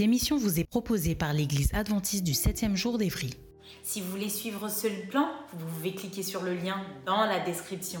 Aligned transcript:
Cette 0.00 0.06
émission 0.06 0.38
vous 0.38 0.58
est 0.58 0.64
proposée 0.64 1.14
par 1.14 1.34
l'Église 1.34 1.74
adventiste 1.74 2.24
du 2.24 2.32
7e 2.32 2.74
jour 2.74 2.96
d'Évry. 2.96 3.34
Si 3.82 4.00
vous 4.00 4.10
voulez 4.10 4.30
suivre 4.30 4.70
ce 4.70 4.86
plan, 5.10 5.28
vous 5.52 5.66
pouvez 5.66 5.94
cliquer 5.94 6.22
sur 6.22 6.42
le 6.42 6.54
lien 6.54 6.80
dans 7.04 7.26
la 7.26 7.38
description. 7.40 8.00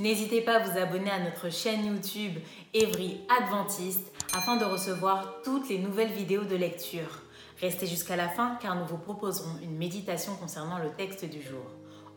N'hésitez 0.00 0.40
pas 0.40 0.56
à 0.56 0.64
vous 0.64 0.76
abonner 0.76 1.08
à 1.08 1.22
notre 1.22 1.48
chaîne 1.52 1.86
YouTube 1.86 2.32
Évry 2.74 3.20
Adventiste 3.40 4.12
afin 4.34 4.56
de 4.56 4.64
recevoir 4.64 5.36
toutes 5.44 5.68
les 5.68 5.78
nouvelles 5.78 6.10
vidéos 6.10 6.42
de 6.42 6.56
lecture. 6.56 7.22
Restez 7.60 7.86
jusqu'à 7.86 8.16
la 8.16 8.28
fin 8.28 8.58
car 8.60 8.74
nous 8.74 8.86
vous 8.86 8.98
proposerons 8.98 9.56
une 9.62 9.76
méditation 9.76 10.34
concernant 10.34 10.80
le 10.80 10.90
texte 10.96 11.26
du 11.26 11.40
jour. 11.40 11.64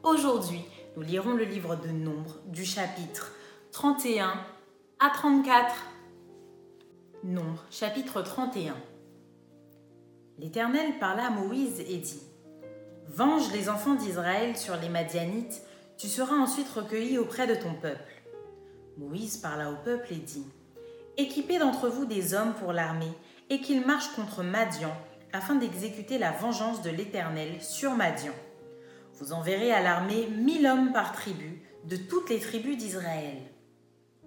Aujourd'hui, 0.02 0.62
nous 0.98 1.04
lirons 1.04 1.34
le 1.34 1.46
livre 1.46 1.76
de 1.76 1.90
Nombre 1.90 2.38
du 2.48 2.66
chapitre 2.66 3.32
31 3.74 4.34
à 5.00 5.12
34. 5.14 5.76
Nombre, 7.24 7.64
chapitre 7.70 8.24
31. 8.24 8.74
L'Éternel 10.42 10.98
parla 11.00 11.28
à 11.28 11.30
Moïse 11.32 11.82
et 11.82 11.98
dit 11.98 12.22
Venge 13.10 13.52
les 13.52 13.68
enfants 13.68 13.96
d'Israël 13.96 14.56
sur 14.56 14.78
les 14.78 14.88
Madianites, 14.88 15.62
tu 15.98 16.08
seras 16.08 16.36
ensuite 16.36 16.70
recueilli 16.70 17.18
auprès 17.18 17.46
de 17.46 17.56
ton 17.56 17.74
peuple. 17.74 18.24
Moïse 18.98 19.36
parla 19.36 19.70
au 19.70 19.76
peuple 19.84 20.14
et 20.14 20.18
dit 20.18 20.46
Équipez 21.18 21.60
d'entre 21.60 21.90
vous 21.90 22.06
des 22.06 22.34
hommes 22.34 22.54
pour 22.54 22.72
l'armée, 22.72 23.12
et 23.50 23.60
qu'ils 23.60 23.86
marchent 23.86 24.16
contre 24.16 24.42
Madian, 24.42 24.96
afin 25.34 25.56
d'exécuter 25.56 26.18
la 26.18 26.32
vengeance 26.32 26.82
de 26.84 26.90
l'Éternel 26.90 27.62
sur 27.62 27.96
Madian. 27.96 28.34
Vous 29.16 29.34
enverrez 29.34 29.74
à 29.74 29.82
l'armée 29.82 30.28
mille 30.28 30.66
hommes 30.66 30.94
par 30.94 31.12
tribu, 31.12 31.62
de 31.84 31.98
toutes 31.98 32.30
les 32.30 32.40
tribus 32.40 32.78
d'Israël. 32.78 33.36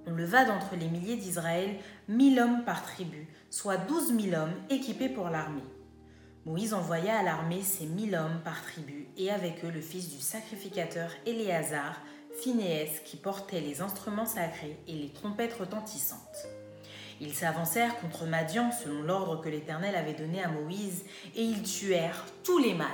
On 0.06 0.10
leva 0.10 0.44
d'entre 0.44 0.76
les 0.78 0.88
milliers 0.88 1.16
d'Israël 1.16 1.78
mille 2.06 2.38
hommes 2.38 2.64
par 2.66 2.82
tribu, 2.82 3.28
soit 3.48 3.78
douze 3.78 4.12
mille 4.12 4.34
hommes 4.34 4.54
équipés 4.68 5.08
pour 5.08 5.30
l'armée. 5.30 5.62
Moïse 6.44 6.74
envoya 6.74 7.18
à 7.18 7.22
l'armée 7.22 7.62
ces 7.62 7.86
mille 7.86 8.16
hommes 8.16 8.40
par 8.44 8.62
tribu, 8.62 9.06
et 9.16 9.30
avec 9.30 9.64
eux 9.64 9.70
le 9.70 9.80
fils 9.80 10.10
du 10.10 10.20
sacrificateur 10.20 11.08
Éléazar, 11.24 12.00
Phinéès, 12.40 13.00
qui 13.04 13.16
portait 13.16 13.60
les 13.60 13.80
instruments 13.80 14.26
sacrés 14.26 14.76
et 14.88 14.94
les 14.94 15.12
trompettes 15.12 15.54
retentissantes. 15.54 16.48
Ils 17.20 17.34
s'avancèrent 17.34 17.96
contre 18.00 18.26
Madian 18.26 18.72
selon 18.72 19.02
l'ordre 19.02 19.40
que 19.40 19.48
l'Éternel 19.48 19.94
avait 19.94 20.14
donné 20.14 20.42
à 20.42 20.48
Moïse, 20.48 21.04
et 21.36 21.42
ils 21.42 21.62
tuèrent 21.62 22.26
tous 22.42 22.58
les 22.58 22.74
mâles. 22.74 22.88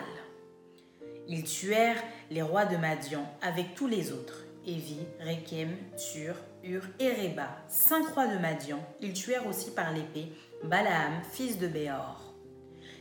Ils 1.27 1.45
tuèrent 1.45 2.03
les 2.31 2.43
rois 2.43 2.67
de 2.67 2.77
Madian 2.77 3.25
avec 3.41 3.75
tous 3.75 3.87
les 3.87 4.13
autres, 4.13 4.45
Évi, 4.67 4.99
Rekem, 5.21 5.75
Tur, 6.13 6.35
Ur 6.65 6.83
et 7.01 7.13
Reba, 7.13 7.49
cinq 7.69 8.09
rois 8.09 8.27
de 8.27 8.37
Madian. 8.37 8.85
Ils 9.01 9.15
tuèrent 9.15 9.47
aussi 9.47 9.71
par 9.71 9.95
l'épée 9.95 10.33
Balaam, 10.65 11.23
fils 11.33 11.59
de 11.59 11.69
Béor 11.69 12.28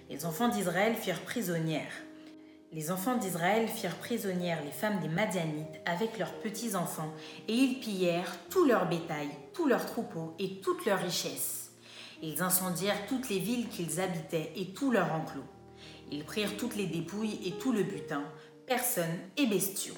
les 0.10 0.26
enfants 0.26 0.48
d'Israël 0.48 0.96
firent 0.96 1.22
prisonnières. 1.22 1.92
Les 2.72 2.92
enfants 2.92 3.18
d'Israël 3.18 3.68
firent 3.68 3.98
prisonnières 3.98 4.64
les 4.64 4.72
femmes 4.72 5.00
des 5.00 5.10
Madianites 5.10 5.82
avec 5.86 6.18
leurs 6.18 6.34
petits-enfants, 6.40 7.14
et 7.48 7.54
ils 7.54 7.80
pillèrent 7.80 8.38
tout 8.50 8.66
leur 8.66 8.88
bétail, 8.88 9.30
tous 9.54 9.68
leurs 9.68 9.86
troupeaux 9.86 10.34
et 10.40 10.62
toutes 10.62 10.86
leurs 10.86 11.00
richesses. 11.00 11.72
Ils 12.22 12.42
incendièrent 12.42 13.06
toutes 13.08 13.30
les 13.30 13.40
villes 13.40 13.68
qu'ils 13.70 14.00
habitaient 14.00 14.52
et 14.56 14.74
tous 14.74 14.92
leurs 14.92 15.12
enclos. 15.14 15.44
Ils 16.12 16.24
prirent 16.24 16.58
toutes 16.58 16.76
les 16.76 16.88
dépouilles 16.88 17.40
et 17.46 17.52
tout 17.52 17.74
le 17.74 17.84
butin, 17.84 18.24
personnes 18.66 19.20
et 19.36 19.46
bestiaux. 19.46 19.98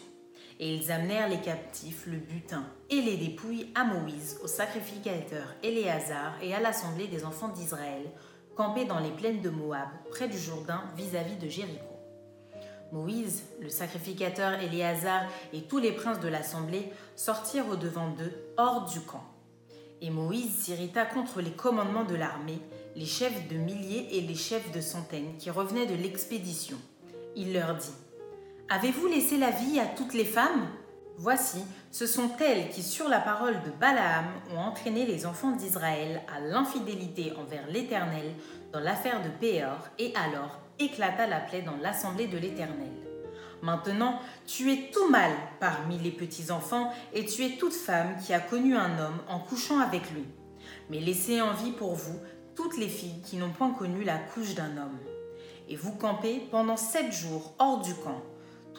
Et 0.60 0.76
ils 0.76 0.92
amenèrent 0.92 1.30
les 1.30 1.40
captifs, 1.40 2.06
le 2.06 2.18
butin 2.18 2.66
et 2.90 3.02
les 3.02 3.16
dépouilles 3.16 3.72
à 3.76 3.86
Moïse, 3.86 4.40
au 4.44 4.48
sacrificateur 4.48 5.56
Éléazar 5.64 6.36
et 6.42 6.54
à 6.54 6.60
l'assemblée 6.60 7.08
des 7.08 7.24
enfants 7.24 7.48
d'Israël, 7.48 8.12
campé 8.60 8.84
dans 8.84 9.00
les 9.00 9.12
plaines 9.12 9.40
de 9.40 9.50
Moab, 9.50 9.88
près 10.12 10.28
du 10.28 10.38
Jourdain, 10.38 10.84
vis-à-vis 10.98 11.38
de 11.38 11.48
Jéricho. 11.48 11.96
Moïse, 12.92 13.44
le 13.62 13.70
sacrificateur 13.70 14.60
Éléazar 14.60 15.22
et 15.54 15.62
tous 15.62 15.78
les 15.78 15.94
princes 15.94 16.20
de 16.20 16.28
l'assemblée 16.28 16.92
sortirent 17.16 17.70
au-devant 17.70 18.10
d'eux, 18.10 18.34
hors 18.58 18.84
du 18.84 19.00
camp. 19.00 19.24
Et 20.02 20.10
Moïse 20.10 20.54
s'irrita 20.58 21.06
contre 21.06 21.40
les 21.40 21.52
commandements 21.52 22.04
de 22.04 22.16
l'armée, 22.16 22.60
les 22.98 23.06
chefs 23.06 23.48
de 23.48 23.56
milliers 23.56 24.18
et 24.18 24.20
les 24.20 24.36
chefs 24.36 24.74
de 24.74 24.82
centaines 24.82 25.38
qui 25.38 25.50
revenaient 25.50 25.86
de 25.86 25.96
l'expédition. 25.96 26.76
Il 27.38 27.54
leur 27.54 27.76
dit 27.76 27.96
Avez-vous 28.68 29.08
laissé 29.08 29.38
la 29.38 29.52
vie 29.52 29.80
à 29.80 29.86
toutes 29.86 30.14
les 30.14 30.26
femmes? 30.26 30.68
Voici, 31.22 31.66
ce 31.92 32.08
sont 32.08 32.30
elles 32.40 32.70
qui, 32.70 32.82
sur 32.82 33.10
la 33.10 33.20
parole 33.20 33.62
de 33.64 33.72
Balaam, 33.72 34.28
ont 34.56 34.60
entraîné 34.60 35.06
les 35.06 35.26
enfants 35.26 35.52
d'Israël 35.52 36.22
à 36.34 36.40
l'infidélité 36.40 37.34
envers 37.38 37.68
l'Éternel 37.68 38.34
dans 38.72 38.80
l'affaire 38.80 39.22
de 39.22 39.28
Péor, 39.28 39.80
et 39.98 40.14
alors 40.16 40.62
éclata 40.80 41.28
la 41.28 41.42
plaie 41.42 41.62
dans 41.62 41.76
l'assemblée 41.76 42.28
de 42.28 42.38
l'Éternel. 42.38 42.94
Maintenant, 43.62 44.18
tu 44.48 44.72
es 44.72 44.92
tout 44.94 45.10
mal 45.10 45.34
parmi 45.60 45.98
les 45.98 46.12
petits-enfants, 46.12 46.90
et 47.14 47.26
tu 47.26 47.44
es 47.44 47.58
toute 47.58 47.74
femme 47.74 48.16
qui 48.26 48.34
a 48.34 48.40
connu 48.40 48.78
un 48.78 48.98
homme 48.98 49.20
en 49.28 49.40
couchant 49.40 49.82
avec 49.82 50.10
lui. 50.12 50.24
Mais 50.90 51.02
laissez 51.02 51.42
en 51.42 51.54
vie 51.54 51.74
pour 51.74 51.96
vous 51.96 52.18
toutes 52.56 52.78
les 52.78 52.88
filles 52.88 53.22
qui 53.26 53.36
n'ont 53.36 53.52
point 53.52 53.72
connu 53.72 54.06
la 54.06 54.20
couche 54.20 54.56
d'un 54.56 54.78
homme. 54.78 55.00
Et 55.68 55.76
vous 55.76 55.92
campez 55.92 56.48
pendant 56.50 56.78
sept 56.78 57.12
jours 57.12 57.56
hors 57.60 57.82
du 57.82 57.94
camp 57.96 58.22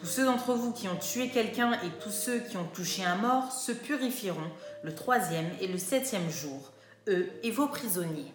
tous 0.01 0.07
ceux 0.07 0.25
d'entre 0.25 0.53
vous 0.53 0.71
qui 0.71 0.87
ont 0.87 0.95
tué 0.95 1.29
quelqu'un 1.29 1.73
et 1.73 1.89
tous 2.01 2.09
ceux 2.09 2.39
qui 2.39 2.57
ont 2.57 2.67
touché 2.73 3.05
un 3.05 3.17
mort 3.17 3.51
se 3.51 3.71
purifieront 3.71 4.49
le 4.81 4.95
troisième 4.95 5.45
et 5.61 5.67
le 5.67 5.77
septième 5.77 6.27
jour, 6.27 6.71
eux 7.07 7.29
et 7.43 7.51
vos 7.51 7.67
prisonniers. 7.67 8.33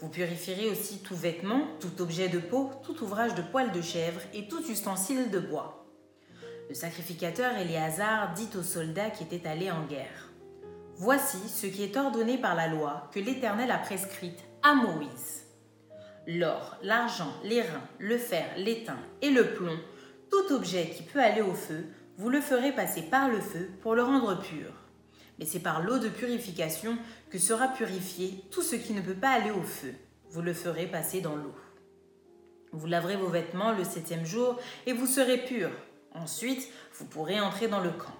Vous 0.00 0.10
purifierez 0.10 0.68
aussi 0.68 0.98
tout 0.98 1.16
vêtement, 1.16 1.62
tout 1.80 2.02
objet 2.02 2.28
de 2.28 2.38
peau, 2.38 2.70
tout 2.84 3.02
ouvrage 3.02 3.34
de 3.34 3.40
poil 3.40 3.72
de 3.72 3.80
chèvre 3.80 4.20
et 4.34 4.46
tout 4.46 4.62
ustensile 4.70 5.30
de 5.30 5.38
bois. 5.38 5.86
Le 6.68 6.74
sacrificateur 6.74 7.56
Éléazar 7.56 8.34
dit 8.34 8.50
aux 8.58 8.62
soldats 8.62 9.08
qui 9.08 9.24
étaient 9.24 9.48
allés 9.48 9.70
en 9.70 9.86
guerre 9.86 10.32
Voici 10.96 11.48
ce 11.48 11.66
qui 11.66 11.82
est 11.82 11.96
ordonné 11.96 12.36
par 12.36 12.54
la 12.54 12.68
loi 12.68 13.08
que 13.10 13.20
l'Éternel 13.20 13.70
a 13.70 13.78
prescrite 13.78 14.44
à 14.62 14.74
Moïse. 14.74 15.46
L'or, 16.26 16.76
l'argent, 16.82 17.32
les 17.42 17.62
reins, 17.62 17.88
le 17.98 18.18
fer, 18.18 18.44
l'étain 18.58 18.98
et 19.22 19.30
le 19.30 19.54
plomb 19.54 19.78
tout 20.34 20.54
objet 20.54 20.90
qui 20.90 21.02
peut 21.02 21.20
aller 21.20 21.42
au 21.42 21.54
feu, 21.54 21.84
vous 22.16 22.28
le 22.28 22.40
ferez 22.40 22.72
passer 22.72 23.02
par 23.02 23.28
le 23.28 23.40
feu 23.40 23.70
pour 23.82 23.94
le 23.94 24.02
rendre 24.02 24.40
pur. 24.40 24.72
Mais 25.38 25.44
c'est 25.44 25.60
par 25.60 25.82
l'eau 25.82 25.98
de 25.98 26.08
purification 26.08 26.98
que 27.30 27.38
sera 27.38 27.68
purifié 27.68 28.42
tout 28.50 28.62
ce 28.62 28.74
qui 28.74 28.94
ne 28.94 29.00
peut 29.00 29.14
pas 29.14 29.30
aller 29.30 29.52
au 29.52 29.62
feu. 29.62 29.94
Vous 30.30 30.42
le 30.42 30.52
ferez 30.52 30.86
passer 30.86 31.20
dans 31.20 31.36
l'eau. 31.36 31.54
Vous 32.72 32.86
laverez 32.86 33.16
vos 33.16 33.28
vêtements 33.28 33.72
le 33.72 33.84
septième 33.84 34.24
jour 34.24 34.58
et 34.86 34.92
vous 34.92 35.06
serez 35.06 35.38
pur. 35.38 35.70
Ensuite, 36.12 36.68
vous 36.94 37.04
pourrez 37.04 37.40
entrer 37.40 37.68
dans 37.68 37.80
le 37.80 37.90
camp. 37.90 38.16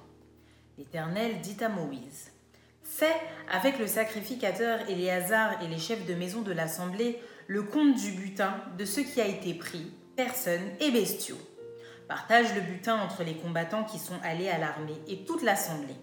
L'Éternel 0.79 1.41
dit 1.41 1.63
à 1.63 1.69
Moïse 1.69 2.31
Fais 2.85 3.17
avec 3.51 3.79
le 3.79 3.89
sacrificateur 3.89 4.89
Éléazar 4.89 5.63
et 5.63 5.69
les 5.69 5.79
chefs 5.79 6.07
de 6.07 6.15
maison 6.15 6.43
de 6.43 6.53
l'assemblée 6.53 7.21
le 7.49 7.63
compte 7.63 7.97
du 7.97 8.13
butin 8.13 8.55
de 8.79 8.85
ce 8.85 9.01
qui 9.01 9.21
a 9.21 9.27
été 9.27 9.55
pris, 9.55 9.93
personnes 10.17 10.71
et 10.81 10.91
bestiaux 10.93 11.39
Partage 12.15 12.55
le 12.55 12.61
butin 12.61 12.97
entre 13.01 13.25
les 13.25 13.35
combattants 13.35 13.83
qui 13.83 13.99
sont 13.99 14.21
allés 14.23 14.49
à 14.49 14.57
l'armée 14.57 15.03
et 15.09 15.25
toute 15.25 15.43
l'assemblée. 15.43 15.97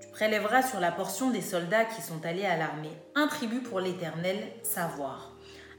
Tu 0.00 0.06
prélèveras 0.12 0.62
sur 0.62 0.78
la 0.78 0.92
portion 0.92 1.30
des 1.30 1.40
soldats 1.40 1.84
qui 1.84 2.02
sont 2.02 2.24
allés 2.24 2.44
à 2.44 2.56
l'armée 2.56 2.96
un 3.16 3.26
tribut 3.26 3.58
pour 3.58 3.80
l'Éternel, 3.80 4.36
savoir 4.62 5.32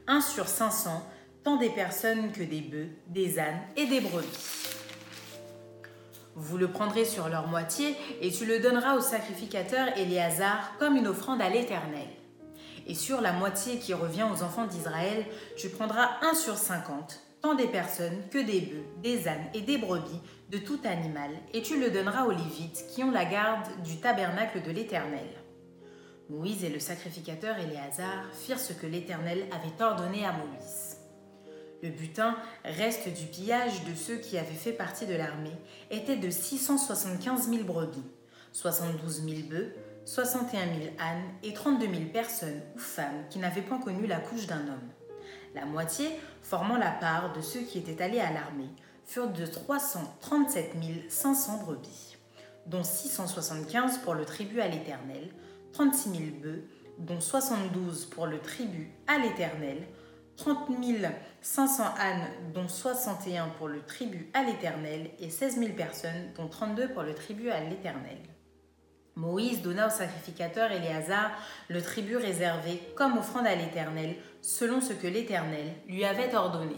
un 0.08 0.20
sur 0.20 0.50
cinq 0.50 0.72
cents, 0.72 1.08
tant 1.46 1.56
des 1.56 1.70
personnes 1.70 2.34
que 2.34 2.44
des 2.44 2.60
bœufs, 2.60 2.90
des 3.08 3.40
ânes 3.40 3.62
et 3.78 3.86
des 3.86 4.02
brebis. 4.02 4.28
Vous 6.36 6.58
le 6.58 6.68
prendrez 6.68 7.06
sur 7.06 7.30
leur 7.30 7.48
moitié 7.48 7.96
et 8.20 8.32
tu 8.32 8.46
le 8.46 8.60
donneras 8.60 8.96
au 8.96 9.02
sacrificateur 9.02 9.98
Éléazar 9.98 10.74
comme 10.80 10.98
une 10.98 11.08
offrande 11.08 11.42
à 11.42 11.48
l'Éternel. 11.48 12.10
Et 12.88 12.94
sur 12.94 13.22
la 13.22 13.32
moitié 13.32 13.80
qui 13.80 13.94
revient 13.94 14.26
aux 14.30 14.44
enfants 14.44 14.66
d'Israël, 14.66 15.26
tu 15.56 15.70
prendras 15.70 16.10
un 16.24 16.34
sur 16.34 16.58
cinquante, 16.58 17.25
des 17.54 17.68
personnes 17.68 18.24
que 18.32 18.40
des 18.40 18.62
bœufs, 18.62 18.86
des 19.04 19.28
ânes 19.28 19.46
et 19.54 19.62
des 19.62 19.78
brebis, 19.78 20.22
de 20.50 20.58
tout 20.58 20.80
animal, 20.84 21.30
et 21.54 21.62
tu 21.62 21.80
le 21.80 21.92
donneras 21.92 22.26
aux 22.26 22.32
Lévites 22.32 22.86
qui 22.90 23.04
ont 23.04 23.12
la 23.12 23.26
garde 23.26 23.68
du 23.84 23.98
tabernacle 23.98 24.64
de 24.64 24.72
l'Éternel. 24.72 25.28
Moïse 26.30 26.64
et 26.64 26.70
le 26.70 26.80
sacrificateur 26.80 27.58
Éléazar 27.60 28.26
firent 28.34 28.60
ce 28.60 28.74
que 28.74 28.88
l'Éternel 28.88 29.46
avait 29.52 29.84
ordonné 29.84 30.26
à 30.26 30.32
Moïse. 30.32 30.98
Le 31.84 31.90
butin, 31.90 32.36
reste 32.64 33.10
du 33.10 33.28
pillage 33.28 33.84
de 33.84 33.94
ceux 33.94 34.18
qui 34.18 34.40
avaient 34.40 34.54
fait 34.54 34.72
partie 34.72 35.06
de 35.06 35.14
l'armée, 35.14 35.56
était 35.92 36.16
de 36.16 36.32
675 36.32 37.50
000 37.50 37.64
brebis, 37.64 38.04
72 38.54 39.24
000 39.24 39.36
bœufs, 39.50 39.76
61 40.06 40.66
000 40.66 40.80
ânes 41.00 41.24
et 41.44 41.54
32 41.54 41.86
000 41.88 42.06
personnes 42.14 42.62
ou 42.76 42.80
femmes 42.80 43.26
qui 43.30 43.40
n'avaient 43.40 43.62
point 43.62 43.80
connu 43.80 44.08
la 44.08 44.20
couche 44.20 44.48
d'un 44.48 44.62
homme. 44.62 44.90
La 45.56 45.66
moitié, 45.66 46.10
formant 46.42 46.78
la 46.78 46.92
part 46.92 47.32
de 47.32 47.42
ceux 47.42 47.62
qui 47.62 47.80
étaient 47.80 48.04
allés 48.04 48.20
à 48.20 48.32
l'armée, 48.32 48.70
furent 49.06 49.32
de 49.32 49.46
337 49.46 50.76
500 51.10 51.64
brebis, 51.64 52.18
dont 52.66 52.84
675 52.84 54.00
pour 54.00 54.16
le 54.16 54.26
tribut 54.26 54.60
à 54.60 54.68
l'Éternel, 54.68 55.30
36 55.72 56.10
000 56.10 56.24
bœufs, 56.44 56.64
dont 57.00 57.22
72 57.22 58.06
pour 58.06 58.28
le 58.28 58.40
tribut 58.40 58.92
à 59.08 59.18
l'Éternel, 59.18 59.88
30 60.36 60.68
500 61.42 61.84
ânes, 61.98 62.28
dont 62.54 62.68
61 62.68 63.48
pour 63.58 63.70
le 63.70 63.82
tribut 63.82 64.30
à 64.34 64.44
l'Éternel, 64.44 65.10
et 65.20 65.30
16 65.30 65.58
000 65.58 65.74
personnes, 65.74 66.34
dont 66.36 66.50
32 66.50 66.90
pour 66.90 67.04
le 67.04 67.14
tribut 67.14 67.50
à 67.50 67.62
l'Éternel. 67.62 68.18
Moïse 69.16 69.62
donna 69.62 69.88
au 69.88 69.90
sacrificateur 69.90 70.74
Éléazar 70.74 71.32
le 71.70 71.82
tribut 71.82 72.18
réservé 72.18 72.82
comme 72.96 73.18
offrande 73.18 73.48
à 73.48 73.56
l'Éternel, 73.56 74.18
selon 74.46 74.80
ce 74.80 74.94
que 74.94 75.08
l'Éternel 75.08 75.74
lui 75.88 76.06
avait 76.06 76.36
ordonné. 76.36 76.76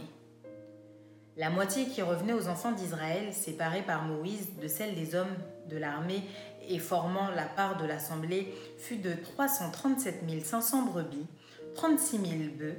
La 1.36 1.50
moitié 1.50 1.86
qui 1.86 2.02
revenait 2.02 2.34
aux 2.34 2.48
enfants 2.48 2.72
d'Israël, 2.72 3.34
séparée 3.34 3.82
par 3.82 4.06
Moïse 4.06 4.56
de 4.60 4.68
celle 4.68 4.96
des 4.96 5.16
hommes 5.16 5.36
de 5.70 5.78
l'armée 5.78 6.24
et 6.70 6.80
formant 6.80 7.30
la 7.30 7.46
part 7.46 7.78
de 7.78 7.86
l'assemblée, 7.86 8.54
fut 8.78 8.96
de 8.96 9.14
337 9.14 10.24
500 10.44 10.86
brebis, 10.86 11.28
36 11.76 12.18
000 12.18 12.26
bœufs, 12.58 12.78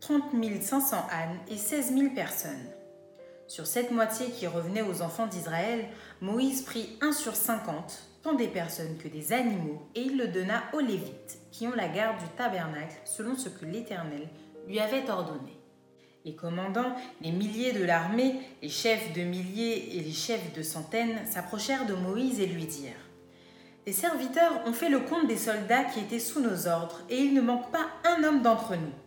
30 0.00 0.22
500 0.62 0.96
ânes 1.12 1.38
et 1.48 1.58
16 1.58 1.94
000 1.94 2.14
personnes. 2.14 2.70
Sur 3.46 3.66
cette 3.66 3.90
moitié 3.90 4.30
qui 4.30 4.46
revenait 4.46 4.82
aux 4.82 5.02
enfants 5.02 5.26
d'Israël, 5.26 5.88
Moïse 6.22 6.62
prit 6.62 6.96
un 7.02 7.12
sur 7.12 7.36
cinquante, 7.36 8.08
tant 8.22 8.34
des 8.34 8.48
personnes 8.48 8.96
que 8.98 9.08
des 9.08 9.32
animaux, 9.32 9.82
et 9.94 10.02
il 10.02 10.16
le 10.16 10.28
donna 10.28 10.64
aux 10.72 10.80
Lévites, 10.80 11.38
qui 11.50 11.66
ont 11.66 11.74
la 11.74 11.88
garde 11.88 12.18
du 12.18 12.28
tabernacle, 12.36 13.00
selon 13.04 13.36
ce 13.36 13.48
que 13.48 13.64
l'Éternel 13.64 14.28
lui 14.68 14.78
avait 14.78 15.10
ordonné. 15.10 15.58
Les 16.24 16.34
commandants, 16.36 16.94
les 17.20 17.32
milliers 17.32 17.72
de 17.72 17.84
l'armée, 17.84 18.36
les 18.62 18.68
chefs 18.68 19.12
de 19.12 19.22
milliers 19.22 19.96
et 19.96 20.00
les 20.00 20.12
chefs 20.12 20.52
de 20.54 20.62
centaines 20.62 21.26
s'approchèrent 21.26 21.86
de 21.86 21.94
Moïse 21.94 22.38
et 22.38 22.46
lui 22.46 22.64
dirent 22.64 22.92
Les 23.86 23.92
serviteurs 23.92 24.62
ont 24.66 24.72
fait 24.72 24.88
le 24.88 25.00
compte 25.00 25.26
des 25.26 25.36
soldats 25.36 25.84
qui 25.84 25.98
étaient 25.98 26.20
sous 26.20 26.40
nos 26.40 26.68
ordres, 26.68 27.00
et 27.10 27.18
il 27.18 27.34
ne 27.34 27.40
manque 27.40 27.72
pas 27.72 27.88
un 28.04 28.22
homme 28.22 28.42
d'entre 28.42 28.76
nous. 28.76 29.01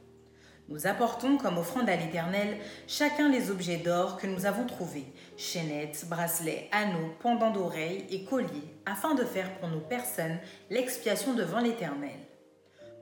Nous 0.67 0.87
apportons 0.87 1.37
comme 1.37 1.59
offrande 1.59 1.89
à 1.89 1.95
l'Éternel 1.95 2.57
chacun 2.87 3.29
les 3.29 3.51
objets 3.51 3.77
d'or 3.77 4.17
que 4.17 4.25
nous 4.25 4.47
avons 4.47 4.65
trouvés, 4.65 5.05
chaînettes, 5.37 6.05
bracelets, 6.09 6.69
anneaux, 6.71 7.13
pendants 7.19 7.51
d'oreilles 7.51 8.05
et 8.09 8.23
colliers, 8.23 8.73
afin 8.87 9.13
de 9.13 9.23
faire 9.23 9.59
pour 9.59 9.69
nos 9.69 9.79
personnes 9.79 10.39
l'expiation 10.71 11.35
devant 11.35 11.59
l'Éternel. 11.59 12.17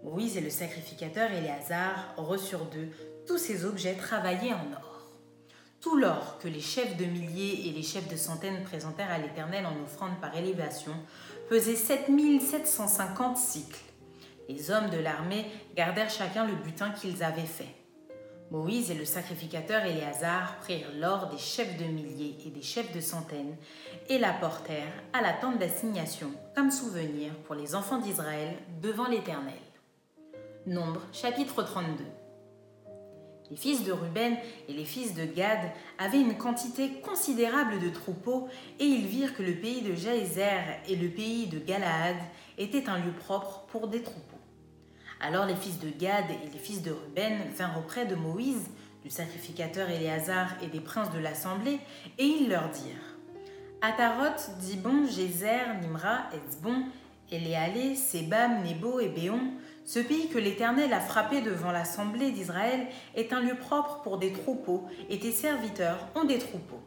Moïse 0.03 0.35
et 0.35 0.41
le 0.41 0.49
sacrificateur 0.49 1.31
Éléazar 1.31 2.13
reçurent 2.17 2.65
d'eux 2.65 2.89
tous 3.25 3.37
ces 3.37 3.63
objets 3.63 3.95
travaillés 3.95 4.53
en 4.53 4.73
or. 4.73 5.07
Tout 5.79 5.95
l'or 5.95 6.39
que 6.39 6.49
les 6.49 6.59
chefs 6.59 6.97
de 6.97 7.05
milliers 7.05 7.69
et 7.69 7.71
les 7.71 7.83
chefs 7.83 8.09
de 8.09 8.17
centaines 8.17 8.63
présentèrent 8.63 9.11
à 9.11 9.17
l'Éternel 9.17 9.65
en 9.65 9.81
offrande 9.83 10.19
par 10.19 10.35
élévation 10.35 10.93
pesait 11.49 11.75
7750 11.75 13.37
cycles. 13.37 13.92
Les 14.49 14.71
hommes 14.71 14.89
de 14.89 14.97
l'armée 14.97 15.45
gardèrent 15.75 16.09
chacun 16.09 16.45
le 16.45 16.55
butin 16.55 16.91
qu'ils 16.91 17.23
avaient 17.23 17.41
fait. 17.41 17.75
Moïse 18.51 18.91
et 18.91 18.95
le 18.95 19.05
sacrificateur 19.05 19.83
Éléazar 19.83 20.59
prirent 20.59 20.91
l'or 20.99 21.27
des 21.27 21.39
chefs 21.39 21.75
de 21.77 21.85
milliers 21.85 22.37
et 22.45 22.49
des 22.51 22.61
chefs 22.61 22.93
de 22.93 23.01
centaines 23.01 23.55
et 24.09 24.19
l'apportèrent 24.19 25.01
à 25.11 25.21
la 25.21 25.33
tente 25.33 25.57
d'assignation 25.57 26.31
comme 26.55 26.69
souvenir 26.69 27.33
pour 27.45 27.55
les 27.55 27.73
enfants 27.73 27.97
d'Israël 27.97 28.53
devant 28.79 29.07
l'Éternel. 29.07 29.53
Nombre 30.67 31.01
chapitre 31.11 31.63
32 31.63 32.03
Les 33.49 33.57
fils 33.57 33.83
de 33.83 33.91
Ruben 33.91 34.37
et 34.67 34.73
les 34.73 34.85
fils 34.85 35.15
de 35.15 35.25
Gad 35.25 35.71
avaient 35.97 36.21
une 36.21 36.37
quantité 36.37 37.01
considérable 37.01 37.79
de 37.79 37.89
troupeaux 37.89 38.49
et 38.79 38.85
ils 38.85 39.07
virent 39.07 39.35
que 39.35 39.41
le 39.43 39.55
pays 39.55 39.81
de 39.81 39.95
Jaézer 39.95 40.79
et 40.87 40.95
le 40.95 41.09
pays 41.09 41.47
de 41.47 41.57
Galaad 41.57 42.17
étaient 42.59 42.87
un 42.87 42.99
lieu 42.99 43.13
propre 43.13 43.65
pour 43.67 43.87
des 43.87 44.03
troupeaux. 44.03 44.32
Alors 45.25 45.45
les 45.45 45.55
fils 45.55 45.79
de 45.79 45.87
Gad 45.87 46.25
et 46.29 46.49
les 46.51 46.59
fils 46.59 46.81
de 46.81 46.91
Ruben 46.91 47.39
vinrent 47.55 47.79
auprès 47.79 48.05
de 48.05 48.13
Moïse, 48.13 48.69
du 49.03 49.09
sacrificateur 49.09 49.89
Éléazar 49.89 50.49
et 50.61 50.67
des 50.67 50.81
princes 50.81 51.11
de 51.11 51.19
l'assemblée, 51.19 51.79
et 52.17 52.25
ils 52.25 52.49
leur 52.49 52.67
dirent 52.67 53.15
Ataroth, 53.81 54.49
Dibon, 54.59 55.07
Gézer, 55.07 55.79
Nimra, 55.81 56.25
Etzbon, 56.33 56.83
Éléalé, 57.31 57.95
Sebam, 57.95 58.63
Nebo 58.63 58.99
et 58.99 59.07
Béon, 59.07 59.53
ce 59.85 59.99
pays 59.99 60.27
que 60.27 60.37
l'Éternel 60.37 60.91
a 60.91 60.99
frappé 60.99 61.41
devant 61.41 61.71
l'assemblée 61.71 62.31
d'Israël 62.31 62.87
est 63.15 63.31
un 63.31 63.39
lieu 63.39 63.55
propre 63.55 64.01
pour 64.01 64.17
des 64.17 64.33
troupeaux, 64.33 64.87
et 65.09 65.19
tes 65.19 65.31
serviteurs 65.31 66.05
ont 66.15 66.25
des 66.25 66.37
troupeaux. 66.37 66.83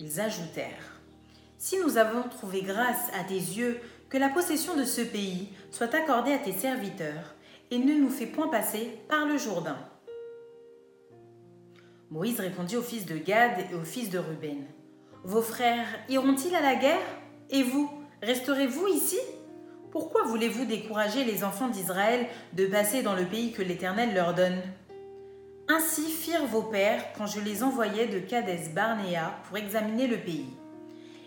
Ils 0.00 0.20
ajoutèrent 0.20 1.00
Si 1.56 1.78
nous 1.78 1.98
avons 1.98 2.28
trouvé 2.28 2.62
grâce 2.62 3.10
à 3.18 3.22
tes 3.22 3.34
yeux 3.34 3.80
que 4.08 4.18
la 4.18 4.28
possession 4.28 4.74
de 4.74 4.84
ce 4.84 5.02
pays 5.02 5.48
soit 5.70 5.94
accordée 5.94 6.32
à 6.32 6.38
tes 6.38 6.52
serviteurs, 6.52 7.34
et 7.70 7.78
ne 7.78 7.94
nous 7.94 8.08
fais 8.08 8.26
point 8.26 8.48
passer 8.48 8.98
par 9.08 9.26
le 9.26 9.36
Jourdain. 9.36 9.76
Moïse 12.10 12.40
répondit 12.40 12.78
aux 12.78 12.82
fils 12.82 13.04
de 13.04 13.18
Gad 13.18 13.52
et 13.70 13.74
aux 13.74 13.84
fils 13.84 14.08
de 14.08 14.18
Ruben. 14.18 14.64
Vos 15.24 15.42
frères 15.42 15.86
iront-ils 16.08 16.54
à 16.54 16.62
la 16.62 16.76
guerre? 16.76 16.96
Et 17.50 17.62
vous, 17.62 17.90
resterez-vous 18.22 18.86
ici? 18.86 19.18
Pourquoi 19.90 20.22
voulez-vous 20.22 20.64
décourager 20.64 21.24
les 21.24 21.44
enfants 21.44 21.68
d'Israël 21.68 22.26
de 22.54 22.64
passer 22.66 23.02
dans 23.02 23.14
le 23.14 23.26
pays 23.26 23.52
que 23.52 23.62
l'Éternel 23.62 24.14
leur 24.14 24.32
donne? 24.32 24.62
Ainsi 25.68 26.10
firent 26.10 26.46
vos 26.46 26.62
pères 26.62 27.04
quand 27.18 27.26
je 27.26 27.40
les 27.40 27.62
envoyais 27.62 28.06
de 28.06 28.20
Cadès 28.20 28.70
Barnéa 28.74 29.38
pour 29.46 29.58
examiner 29.58 30.06
le 30.06 30.16
pays. 30.16 30.48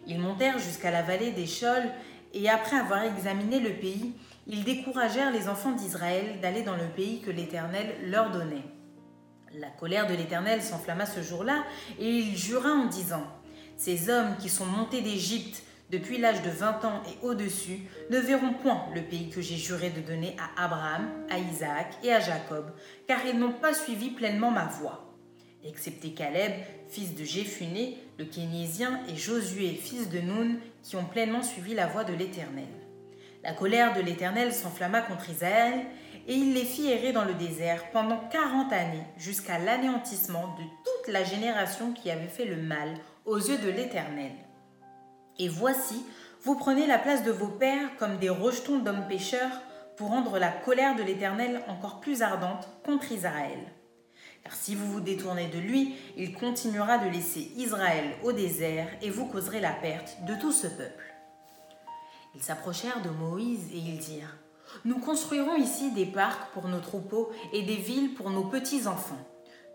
Ils 0.08 0.20
montèrent 0.20 0.58
jusqu'à 0.58 0.90
la 0.90 1.04
vallée 1.04 1.32
des 1.32 1.46
Chols 1.46 1.92
et 2.34 2.50
après 2.50 2.78
avoir 2.78 3.04
examiné 3.04 3.60
le 3.60 3.74
pays, 3.74 4.14
ils 4.48 4.64
découragèrent 4.64 5.32
les 5.32 5.48
enfants 5.48 5.72
d'Israël 5.72 6.40
d'aller 6.42 6.64
dans 6.64 6.76
le 6.76 6.88
pays 6.96 7.22
que 7.22 7.32
l'Éternel 7.32 7.96
leur 8.06 8.32
donnait. 8.32 8.64
La 9.54 9.70
colère 9.70 10.08
de 10.08 10.14
l'Éternel 10.14 10.62
s'enflamma 10.62 11.06
ce 11.06 11.22
jour-là, 11.22 11.64
et 12.00 12.10
il 12.10 12.38
jura 12.38 12.70
en 12.70 12.86
disant, 12.86 13.24
Ces 13.78 14.10
hommes 14.10 14.38
qui 14.40 14.50
sont 14.50 14.66
montés 14.66 15.02
d'Égypte 15.02 15.64
depuis 15.92 16.18
l'âge 16.18 16.42
de 16.42 16.50
vingt 16.50 16.84
ans 16.86 17.02
et 17.06 17.26
au-dessus 17.26 17.82
ne 18.10 18.18
verront 18.18 18.54
point 18.54 18.86
le 18.96 19.02
pays 19.02 19.30
que 19.30 19.42
j'ai 19.42 19.58
juré 19.58 19.90
de 19.90 20.00
donner 20.00 20.38
à 20.40 20.64
Abraham, 20.64 21.10
à 21.30 21.38
Isaac 21.38 21.98
et 22.02 22.14
à 22.14 22.22
Jacob, 22.22 22.72
car 23.08 23.20
ils 23.26 23.38
n'ont 23.38 23.52
pas 23.52 23.74
suivi 23.74 24.10
pleinement 24.10 24.52
ma 24.52 24.66
voie. 24.66 25.14
Excepté 25.66 26.14
Caleb, 26.14 26.54
fils 26.88 27.14
de 27.14 27.26
Jéphuné, 27.26 27.98
le 28.18 28.26
Kénésien, 28.26 29.02
et 29.10 29.18
Josué, 29.18 29.70
fils 29.70 30.10
de 30.10 30.20
Nun, 30.20 30.60
qui 30.84 30.96
ont 30.96 31.06
pleinement 31.06 31.44
suivi 31.44 31.74
la 31.74 31.88
voie 31.88 32.04
de 32.04 32.14
l'Éternel. 32.14 32.68
La 33.44 33.54
colère 33.54 33.94
de 33.94 34.02
l'Éternel 34.02 34.54
s'enflamma 34.54 35.02
contre 35.02 35.30
Israël, 35.30 35.86
et 36.28 36.36
il 36.36 36.54
les 36.54 36.66
fit 36.66 36.92
errer 36.92 37.12
dans 37.12 37.26
le 37.26 37.34
désert 37.34 37.90
pendant 37.92 38.20
quarante 38.30 38.72
années, 38.72 39.06
jusqu'à 39.18 39.58
l'anéantissement 39.58 40.56
de 40.60 40.64
toute 40.64 41.14
la 41.14 41.24
génération 41.24 41.94
qui 41.94 42.12
avait 42.12 42.28
fait 42.28 42.46
le 42.46 42.58
mal 42.58 42.90
aux 43.26 43.38
yeux 43.38 43.58
de 43.58 43.70
l'Éternel. 43.70 44.32
Et 45.40 45.48
voici, 45.48 46.06
vous 46.44 46.56
prenez 46.56 46.86
la 46.86 47.00
place 47.00 47.24
de 47.24 47.32
vos 47.32 47.48
pères 47.48 47.96
comme 47.98 48.18
des 48.18 48.30
rejetons 48.30 48.80
d'hommes 48.80 49.08
pécheurs 49.08 49.62
pour 49.98 50.10
rendre 50.10 50.38
la 50.38 50.50
colère 50.50 50.96
de 50.96 51.04
l'Éternel 51.04 51.62
encore 51.68 52.00
plus 52.00 52.22
ardente 52.22 52.68
contre 52.84 53.12
Israël. 53.12 53.60
Si 54.54 54.76
vous 54.76 54.92
vous 54.92 55.00
détournez 55.00 55.48
de 55.48 55.60
lui, 55.60 55.96
il 56.18 56.34
continuera 56.34 56.98
de 56.98 57.10
laisser 57.10 57.52
Israël 57.56 58.16
au 58.24 58.32
désert 58.32 58.88
et 59.02 59.10
vous 59.10 59.26
causerez 59.26 59.60
la 59.60 59.72
perte 59.72 60.18
de 60.26 60.36
tout 60.36 60.52
ce 60.52 60.68
peuple. 60.68 61.14
Ils 62.36 62.44
s'approchèrent 62.44 63.02
de 63.02 63.10
Moïse 63.10 63.68
et 63.74 63.78
ils 63.78 63.98
dirent 63.98 64.38
Nous 64.86 65.00
construirons 65.00 65.56
ici 65.56 65.92
des 65.92 66.06
parcs 66.06 66.52
pour 66.54 66.68
nos 66.68 66.80
troupeaux 66.80 67.32
et 67.54 67.64
des 67.64 67.76
villes 67.76 68.14
pour 68.14 68.30
nos 68.30 68.44
petits-enfants. 68.44 69.28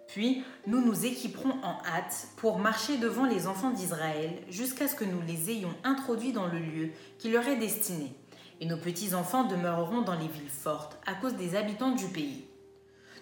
Puis 0.06 0.44
nous 0.66 0.80
nous 0.80 1.04
équiperons 1.04 1.54
en 1.62 1.78
hâte 1.84 2.28
pour 2.36 2.58
marcher 2.58 2.96
devant 2.96 3.24
les 3.24 3.46
enfants 3.46 3.70
d'Israël 3.70 4.42
jusqu'à 4.48 4.88
ce 4.88 4.94
que 4.94 5.04
nous 5.04 5.20
les 5.26 5.50
ayons 5.50 5.74
introduits 5.84 6.32
dans 6.32 6.46
le 6.46 6.58
lieu 6.58 6.90
qui 7.18 7.30
leur 7.30 7.46
est 7.48 7.56
destiné. 7.56 8.14
Et 8.60 8.66
nos 8.66 8.78
petits-enfants 8.78 9.44
demeureront 9.44 10.02
dans 10.02 10.14
les 10.14 10.28
villes 10.28 10.48
fortes 10.48 10.96
à 11.06 11.14
cause 11.14 11.34
des 11.34 11.56
habitants 11.56 11.94
du 11.94 12.06
pays. 12.06 12.45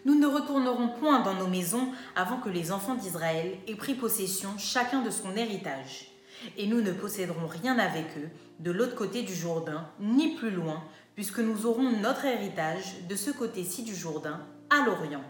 Nous 0.05 0.19
ne 0.19 0.27
retournerons 0.27 0.89
point 0.89 1.21
dans 1.21 1.35
nos 1.35 1.47
maisons 1.47 1.89
avant 2.15 2.37
que 2.37 2.51
les 2.51 2.73
enfants 2.73 2.95
d'Israël 2.95 3.57
aient 3.67 3.75
pris 3.75 3.95
possession 3.95 4.51
chacun 4.59 5.01
de 5.01 5.11
son 5.11 5.35
héritage. 5.35 6.11
Et 6.59 6.67
nous 6.67 6.83
ne 6.83 6.93
posséderons 6.93 7.47
rien 7.47 7.79
avec 7.79 8.07
eux 8.19 8.29
de 8.61 8.71
l'autre 8.71 8.97
côté 8.97 9.23
du 9.23 9.35
Jourdain, 9.35 9.89
ni 10.01 10.35
plus 10.35 10.51
loin, 10.51 10.85
puisque 11.15 11.39
nous 11.39 11.65
aurons 11.65 11.91
notre 11.91 12.27
héritage 12.27 12.97
de 13.09 13.17
ce 13.17 13.31
côté-ci 13.31 13.83
du 13.83 13.95
Jourdain, 13.95 14.41
à 14.69 14.85
l'Orient. 14.85 15.25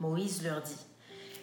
Moïse 0.00 0.42
leur 0.42 0.62
dit, 0.62 0.78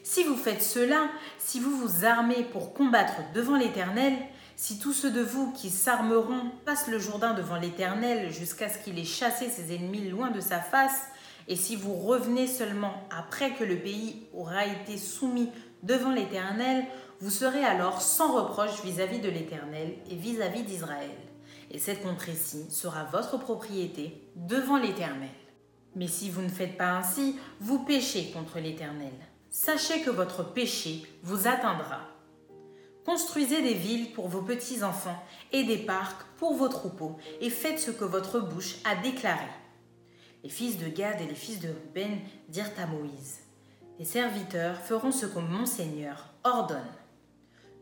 Si 0.02 0.24
vous 0.24 0.36
faites 0.36 0.64
cela, 0.64 1.10
si 1.38 1.60
vous 1.60 1.78
vous 1.78 2.06
armez 2.06 2.44
pour 2.44 2.74
combattre 2.74 3.22
devant 3.36 3.56
l'Éternel, 3.56 4.14
si 4.56 4.80
tous 4.80 4.94
ceux 4.94 5.12
de 5.12 5.22
vous 5.22 5.52
qui 5.54 5.70
s'armeront 5.70 6.52
passent 6.66 6.88
le 6.88 7.00
Jourdain 7.00 7.34
devant 7.34 7.58
l'Éternel 7.58 8.32
jusqu'à 8.32 8.68
ce 8.68 8.80
qu'il 8.80 8.98
ait 8.98 9.04
chassé 9.04 9.50
ses 9.50 9.76
ennemis 9.76 10.10
loin 10.10 10.32
de 10.32 10.40
sa 10.40 10.60
face, 10.60 11.11
et 11.48 11.56
si 11.56 11.76
vous 11.76 11.94
revenez 11.94 12.48
seulement 12.48 12.94
après 13.10 13.54
que 13.54 13.64
le 13.64 13.78
pays 13.78 14.28
aura 14.34 14.66
été 14.66 14.98
soumis 14.98 15.50
devant 15.84 16.12
l'Éternel, 16.12 16.86
vous 17.20 17.30
serez 17.30 17.64
alors 17.64 18.02
sans 18.02 18.34
reproche 18.34 18.84
vis-à-vis 18.84 19.20
de 19.20 19.30
l'Éternel 19.30 19.94
et 20.10 20.16
vis-à-vis 20.16 20.64
d'Israël. 20.64 21.10
Et 21.70 21.80
cette 21.80 22.04
contrée-ci 22.04 22.70
sera 22.70 23.06
votre 23.06 23.38
propriété 23.38 24.28
devant 24.36 24.78
l'Éternel. 24.78 25.30
Mais 25.96 26.08
si 26.08 26.30
vous 26.30 26.42
ne 26.42 26.50
faites 26.50 26.78
pas 26.78 26.92
ainsi, 26.92 27.38
vous 27.60 27.80
péchez 27.80 28.32
contre 28.32 28.60
l'Éternel. 28.60 29.14
Sachez 29.50 30.02
que 30.02 30.10
votre 30.10 30.54
péché 30.54 31.04
vous 31.24 31.48
atteindra. 31.48 32.00
Construisez 33.06 33.62
des 33.62 33.74
villes 33.74 34.14
pour 34.14 34.28
vos 34.28 34.42
petits-enfants 34.42 35.22
et 35.52 35.64
des 35.64 35.78
parcs 35.78 36.26
pour 36.38 36.54
vos 36.54 36.70
troupeaux, 36.70 37.18
et 37.42 37.50
faites 37.50 37.80
ce 37.80 37.92
que 37.92 38.06
votre 38.06 38.40
bouche 38.40 38.76
a 38.86 38.96
déclaré. 38.96 39.48
Les 40.44 40.50
fils 40.50 40.80
de 40.80 40.88
Gad 40.88 41.22
et 41.22 41.28
les 41.28 41.36
fils 41.36 41.60
de 41.60 41.70
Ruben 41.70 42.18
dirent 42.50 42.72
à 42.78 42.88
Moïse 42.88 43.42
Les 44.00 44.06
serviteurs 44.06 44.78
feront 44.78 45.12
ce 45.12 45.28
que 45.28 45.40
mon 45.40 45.68
Seigneur 45.68 46.34
ordonne. 46.44 46.80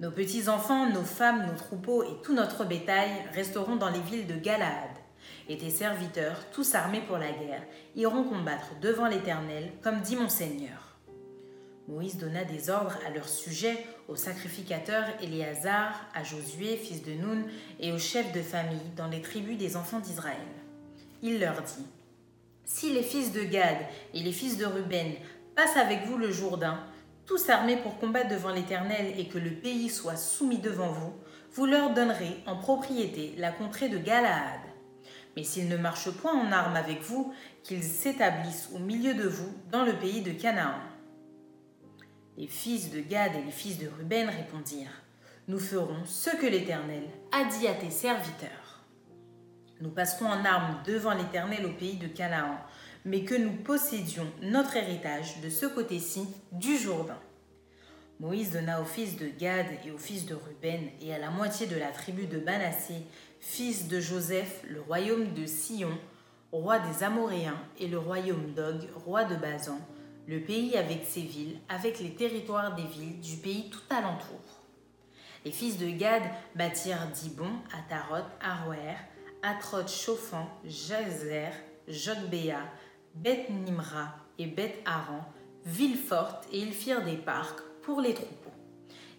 Nos 0.01 0.11
petits-enfants, 0.11 0.89
nos 0.89 1.03
femmes, 1.03 1.45
nos 1.45 1.57
troupeaux 1.57 2.03
et 2.03 2.21
tout 2.21 2.33
notre 2.33 2.65
bétail 2.65 3.11
resteront 3.33 3.77
dans 3.77 3.89
les 3.89 4.01
villes 4.01 4.27
de 4.27 4.35
Galaad 4.35 4.89
et 5.47 5.57
tes 5.57 5.69
serviteurs, 5.69 6.49
tous 6.51 6.75
armés 6.75 7.01
pour 7.01 7.17
la 7.17 7.31
guerre, 7.31 7.63
iront 7.95 8.23
combattre 8.23 8.71
devant 8.81 9.07
l'Éternel, 9.07 9.71
comme 9.81 10.01
dit 10.01 10.15
mon 10.15 10.29
Seigneur. 10.29 10.97
Moïse 11.87 12.17
donna 12.17 12.43
des 12.43 12.69
ordres 12.69 12.97
à 13.07 13.09
leur 13.09 13.27
sujet 13.27 13.83
aux 14.07 14.15
sacrificateurs 14.15 15.07
Éléazar, 15.21 16.05
à 16.13 16.23
Josué, 16.23 16.77
fils 16.77 17.03
de 17.03 17.13
Nun, 17.13 17.43
et 17.79 17.91
aux 17.91 17.97
chefs 17.97 18.31
de 18.31 18.41
famille 18.41 18.77
dans 18.95 19.07
les 19.07 19.21
tribus 19.21 19.57
des 19.57 19.75
enfants 19.75 19.99
d'Israël. 19.99 20.37
Il 21.23 21.39
leur 21.39 21.61
dit 21.63 21.85
Si 22.71 22.93
les 22.93 23.01
fils 23.01 23.33
de 23.33 23.41
Gad 23.41 23.77
et 24.13 24.19
les 24.19 24.31
fils 24.31 24.57
de 24.57 24.65
Ruben 24.65 25.13
passent 25.55 25.75
avec 25.75 26.05
vous 26.05 26.17
le 26.17 26.31
Jourdain, 26.31 26.79
tous 27.25 27.49
armés 27.49 27.77
pour 27.77 27.97
combattre 27.97 28.29
devant 28.29 28.51
l'Éternel 28.51 29.15
et 29.17 29.27
que 29.27 29.39
le 29.39 29.49
pays 29.49 29.89
soit 29.89 30.15
soumis 30.15 30.59
devant 30.59 30.91
vous, 30.91 31.13
vous 31.53 31.65
leur 31.65 31.95
donnerez 31.95 32.38
en 32.45 32.57
propriété 32.57 33.33
la 33.38 33.51
contrée 33.51 33.89
de 33.89 33.97
Galaad 33.97 34.61
mais 35.35 35.43
s'ils 35.43 35.69
ne 35.69 35.77
marchent 35.77 36.11
point 36.11 36.33
en 36.33 36.51
armes 36.51 36.75
avec 36.75 37.01
vous, 37.01 37.33
qu'ils 37.63 37.83
s'établissent 37.83 38.69
au 38.73 38.79
milieu 38.79 39.13
de 39.13 39.27
vous 39.27 39.53
dans 39.71 39.85
le 39.85 39.93
pays 39.93 40.21
de 40.21 40.31
Canaan. 40.31 40.79
Les 42.38 42.47
fils 42.47 42.91
de 42.91 42.99
Gad 42.99 43.31
et 43.35 43.45
les 43.45 43.51
fils 43.51 43.77
de 43.77 43.88
Ruben 43.88 44.29
répondirent 44.29 45.01
Nous 45.47 45.59
ferons 45.59 46.03
ce 46.05 46.29
que 46.31 46.45
l'Éternel 46.45 47.03
a 47.31 47.45
dit 47.45 47.67
à 47.67 47.73
tes 47.73 47.89
serviteurs. 47.89 48.58
Nous 49.81 49.89
passerons 49.89 50.27
en 50.27 50.43
armes 50.43 50.77
devant 50.86 51.13
l'Éternel 51.13 51.65
au 51.65 51.71
pays 51.71 51.95
de 51.95 52.07
Canaan, 52.07 52.57
mais 53.05 53.24
que 53.24 53.36
nous 53.36 53.53
possédions 53.53 54.27
notre 54.41 54.75
héritage 54.75 55.39
de 55.41 55.50
ce 55.50 55.65
côté-ci 55.65 56.27
du 56.51 56.77
Jourdain. 56.77 57.19
Moïse 58.19 58.51
donna 58.51 58.81
aux 58.81 58.86
fils 58.86 59.15
de 59.15 59.27
Gad 59.27 59.67
et 59.86 59.91
aux 59.91 59.98
fils 59.98 60.25
de 60.25 60.36
Ruben 60.36 60.89
et 61.01 61.13
à 61.13 61.19
la 61.19 61.29
moitié 61.29 61.67
de 61.67 61.77
la 61.77 61.91
tribu 61.91 62.27
de 62.27 62.39
Manassé 62.39 63.05
fils 63.39 63.88
de 63.88 64.00
Joseph, 64.00 64.63
le 64.67 64.81
royaume 64.81 65.33
de 65.33 65.45
Sion, 65.45 65.98
roi 66.51 66.79
des 66.79 67.03
Amoréens, 67.03 67.59
et 67.79 67.88
le 67.88 67.98
royaume 67.98 68.53
d'Og, 68.53 68.88
roi 69.05 69.24
de 69.24 69.36
Bazan, 69.36 69.79
le 70.27 70.41
pays 70.41 70.75
avec 70.77 71.05
ses 71.05 71.21
villes, 71.21 71.57
avec 71.69 72.00
les 72.00 72.13
territoires 72.13 72.75
des 72.75 72.83
villes 72.83 73.19
du 73.19 73.38
pays 73.38 73.69
tout 73.69 73.79
alentour. 73.89 74.41
Les 75.45 75.51
fils 75.51 75.77
de 75.77 75.88
Gad 75.88 76.24
bâtirent 76.55 77.07
Dibon, 77.13 77.51
Atarot, 77.74 78.25
Aroer, 78.41 78.98
Atrot, 79.41 79.88
Chauffan, 79.88 80.48
Jazer, 80.65 81.51
Jogbéa, 81.88 82.60
Beth 83.15 83.50
Nimra 83.50 84.15
et 84.38 84.46
Beth 84.48 84.75
Aran, 84.86 85.25
villes 85.65 85.98
fortes, 85.98 86.48
et 86.51 86.60
ils 86.60 86.74
firent 86.74 87.03
des 87.03 87.17
parcs 87.17 87.62
pour 87.81 88.01
les 88.01 88.13
troupeaux. 88.13 88.51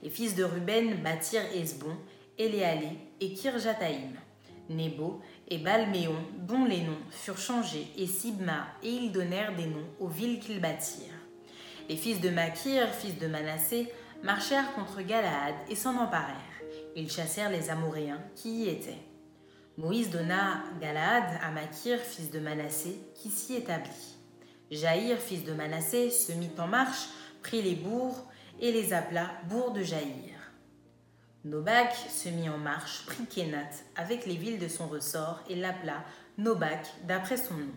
Les 0.03 0.11
fils 0.11 0.35
de 0.35 0.45
Ruben 0.45 1.03
bâtirent 1.03 1.51
Esbon, 1.55 1.97
Éléalé 2.39 2.99
et 3.21 3.33
Kirjataïm, 3.33 4.15
Nebo 4.69 5.21
et 5.49 5.59
Balméon, 5.59 6.23
dont 6.39 6.65
les 6.65 6.83
noms 6.83 7.01
furent 7.11 7.39
changés, 7.39 7.89
et 7.97 8.07
Sibma, 8.07 8.67
et 8.83 8.91
ils 8.91 9.13
donnèrent 9.13 9.57
des 9.57 9.67
noms 9.67 9.89
aux 9.99 10.09
villes 10.09 10.39
qu'ils 10.39 10.61
bâtirent. 10.61 11.07
Les 11.89 11.97
fils 11.97 12.21
de 12.21 12.31
Makir, 12.31 12.89
fils 12.95 13.19
de 13.19 13.27
Manassé, 13.27 13.93
marchèrent 14.23 14.73
contre 14.75 15.03
Galaad 15.03 15.55
et 15.69 15.75
s'en 15.75 15.97
emparèrent. 15.97 16.37
Ils 16.95 17.11
chassèrent 17.11 17.51
les 17.51 17.71
Amoréens 17.71 18.23
qui 18.37 18.65
y 18.65 18.69
étaient. 18.69 19.10
Moïse 19.79 20.11
donna 20.11 20.63
Galaad 20.81 21.39
à 21.43 21.51
Makir, 21.51 21.99
fils 21.99 22.31
de 22.31 22.39
Manassé, 22.39 23.01
qui 23.15 23.31
s'y 23.31 23.55
établit. 23.55 24.17
Jaïr, 24.71 25.19
fils 25.19 25.45
de 25.45 25.53
Manassé, 25.53 26.11
se 26.11 26.33
mit 26.33 26.51
en 26.59 26.67
marche, 26.67 27.09
prit 27.43 27.63
les 27.63 27.75
bourgs 27.75 28.27
et 28.61 28.73
les 28.73 28.93
appela 28.93 29.31
bourgs 29.49 29.73
de 29.73 29.83
Jaïr. 29.83 30.37
Nobak 31.45 31.95
se 31.95 32.29
mit 32.29 32.51
en 32.51 32.59
marche, 32.59 33.07
prit 33.07 33.25
Kenat 33.25 33.71
avec 33.97 34.27
les 34.27 34.37
villes 34.37 34.59
de 34.59 34.69
son 34.69 34.87
ressort 34.87 35.41
et 35.49 35.57
l'appela 35.57 36.05
Nobak 36.37 36.87
d'après 37.07 37.39
son 37.39 37.55
nom. 37.55 37.75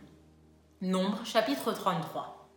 Nombre 0.82 1.26
chapitre 1.26 1.72
33 1.72 2.50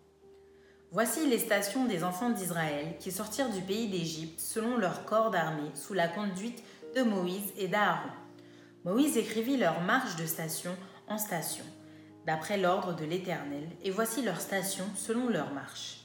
Voici 0.91 1.29
les 1.29 1.39
stations 1.39 1.85
des 1.85 2.03
enfants 2.03 2.31
d'Israël 2.31 2.97
qui 2.99 3.13
sortirent 3.13 3.51
du 3.51 3.61
pays 3.61 3.89
d'Égypte 3.89 4.41
selon 4.41 4.77
leur 4.77 5.05
corps 5.05 5.31
d'armée 5.31 5.71
sous 5.75 5.95
la 5.95 6.09
conduite 6.09 6.63
de 6.97 7.03
Moïse 7.03 7.53
et 7.57 7.69
d'Aaron. 7.69 8.11
Moïse 8.87 9.17
écrivit 9.17 9.57
leur 9.57 9.81
marche 9.81 10.15
de 10.15 10.27
station 10.27 10.71
en 11.09 11.19
station, 11.19 11.65
d'après 12.25 12.57
l'ordre 12.57 12.95
de 12.95 13.05
l'Éternel, 13.05 13.69
et 13.83 13.91
voici 13.91 14.23
leurs 14.23 14.41
stations 14.41 14.87
selon 14.95 15.29
leur 15.29 15.53
marche. 15.53 16.03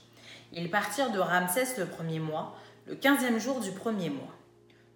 Ils 0.52 0.72
partirent 0.72 1.12
de 1.12 1.20
Ramsès 1.20 1.78
le 1.78 1.86
premier 1.86 2.18
mois, 2.18 2.58
le 2.88 2.96
quinzième 2.96 3.38
jour 3.38 3.60
du 3.60 3.70
premier 3.70 4.10
mois. 4.10 4.34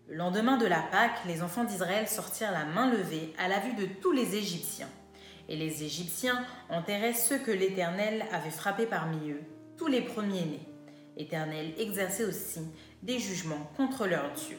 Le 0.09 0.15
lendemain 0.15 0.57
de 0.57 0.65
la 0.65 0.81
Pâque, 0.81 1.19
les 1.27 1.43
enfants 1.43 1.63
d'Israël 1.63 2.07
sortirent 2.07 2.51
la 2.51 2.65
main 2.65 2.91
levée 2.91 3.35
à 3.37 3.47
la 3.47 3.59
vue 3.59 3.75
de 3.75 3.85
tous 3.85 4.11
les 4.11 4.33
Égyptiens. 4.33 4.89
Et 5.47 5.55
les 5.55 5.83
Égyptiens 5.83 6.43
enterraient 6.71 7.13
ceux 7.13 7.37
que 7.37 7.51
l'Éternel 7.51 8.25
avait 8.31 8.49
frappés 8.49 8.87
parmi 8.87 9.29
eux, 9.29 9.43
tous 9.77 9.87
les 9.87 10.01
premiers-nés. 10.01 10.67
L'Éternel 11.17 11.75
exerçait 11.77 12.25
aussi 12.25 12.61
des 13.03 13.19
jugements 13.19 13.71
contre 13.77 14.07
leurs 14.07 14.31
dieux. 14.31 14.57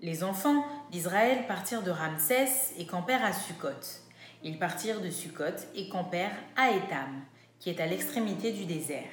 Les 0.00 0.24
enfants 0.24 0.64
d'Israël 0.90 1.46
partirent 1.46 1.82
de 1.82 1.90
Ramsès 1.90 2.74
et 2.76 2.86
campèrent 2.86 3.24
à 3.24 3.32
Sukkot. 3.32 4.02
Ils 4.42 4.58
partirent 4.58 5.00
de 5.00 5.08
Sukkot 5.08 5.68
et 5.74 5.88
campèrent 5.88 6.36
à 6.56 6.70
Étam, 6.70 7.22
qui 7.58 7.70
est 7.70 7.80
à 7.80 7.86
l'extrémité 7.86 8.52
du 8.52 8.66
désert. 8.66 9.10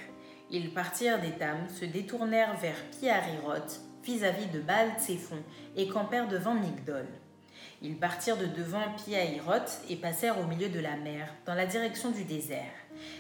Ils 0.50 0.74
partirent 0.74 1.22
d'Étam, 1.22 1.70
se 1.70 1.86
détournèrent 1.86 2.58
vers 2.58 2.76
Piariroth, 3.00 3.80
vis-à-vis 4.04 4.48
de 4.48 4.60
Baal 4.60 4.90
Tsephon 5.00 5.42
et 5.78 5.88
campèrent 5.88 6.28
devant 6.28 6.56
Migdol. 6.56 7.08
Ils 7.82 7.98
partirent 7.98 8.38
de 8.38 8.48
devant 8.48 8.92
Piahiroth 8.98 9.82
et 9.90 9.96
passèrent 9.96 10.40
au 10.40 10.46
milieu 10.46 10.70
de 10.70 10.80
la 10.80 10.98
mer, 10.98 11.34
dans 11.46 11.56
la 11.56 11.66
direction 11.66 12.12
du 12.12 12.26
désert. 12.26 12.74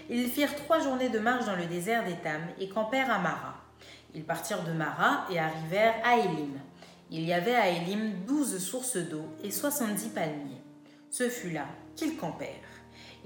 Ils 0.10 0.28
firent 0.28 0.56
trois 0.56 0.80
journées 0.80 1.10
de 1.10 1.20
marche 1.20 1.46
dans 1.46 1.56
le 1.56 1.66
désert 1.66 2.04
d'Étam 2.04 2.42
et 2.60 2.70
campèrent 2.70 3.10
à 3.10 3.20
Mara. 3.20 3.56
Ils 4.14 4.24
partirent 4.24 4.64
de 4.64 4.74
Mara 4.74 5.26
et 5.32 5.40
arrivèrent 5.40 5.96
à 6.04 6.18
Élim. 6.18 6.60
Il 7.14 7.26
y 7.26 7.34
avait 7.34 7.56
à 7.56 7.68
Élim 7.68 8.24
douze 8.26 8.58
sources 8.58 8.96
d'eau 8.96 9.26
et 9.44 9.52
soixante-dix 9.52 10.08
palmiers. 10.08 10.62
Ce 11.10 11.28
fut 11.28 11.50
là 11.50 11.66
qu'ils 11.98 12.16
campèrent. 12.16 12.48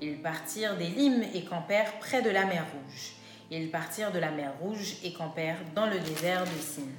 Ils 0.02 0.20
partirent 0.24 0.76
d'Élim 0.76 1.22
et 1.36 1.46
campèrent 1.46 2.00
près 2.00 2.24
de 2.24 2.32
la 2.32 2.46
mer 2.46 2.66
Rouge. 2.74 3.14
Ils 3.52 3.70
partirent 3.70 4.12
de 4.12 4.18
la 4.18 4.32
mer 4.32 4.54
Rouge 4.60 4.96
et 5.04 5.14
campèrent 5.14 5.60
dans 5.76 5.86
le 5.86 6.00
désert 6.00 6.46
de 6.46 6.60
Sin. 6.60 6.90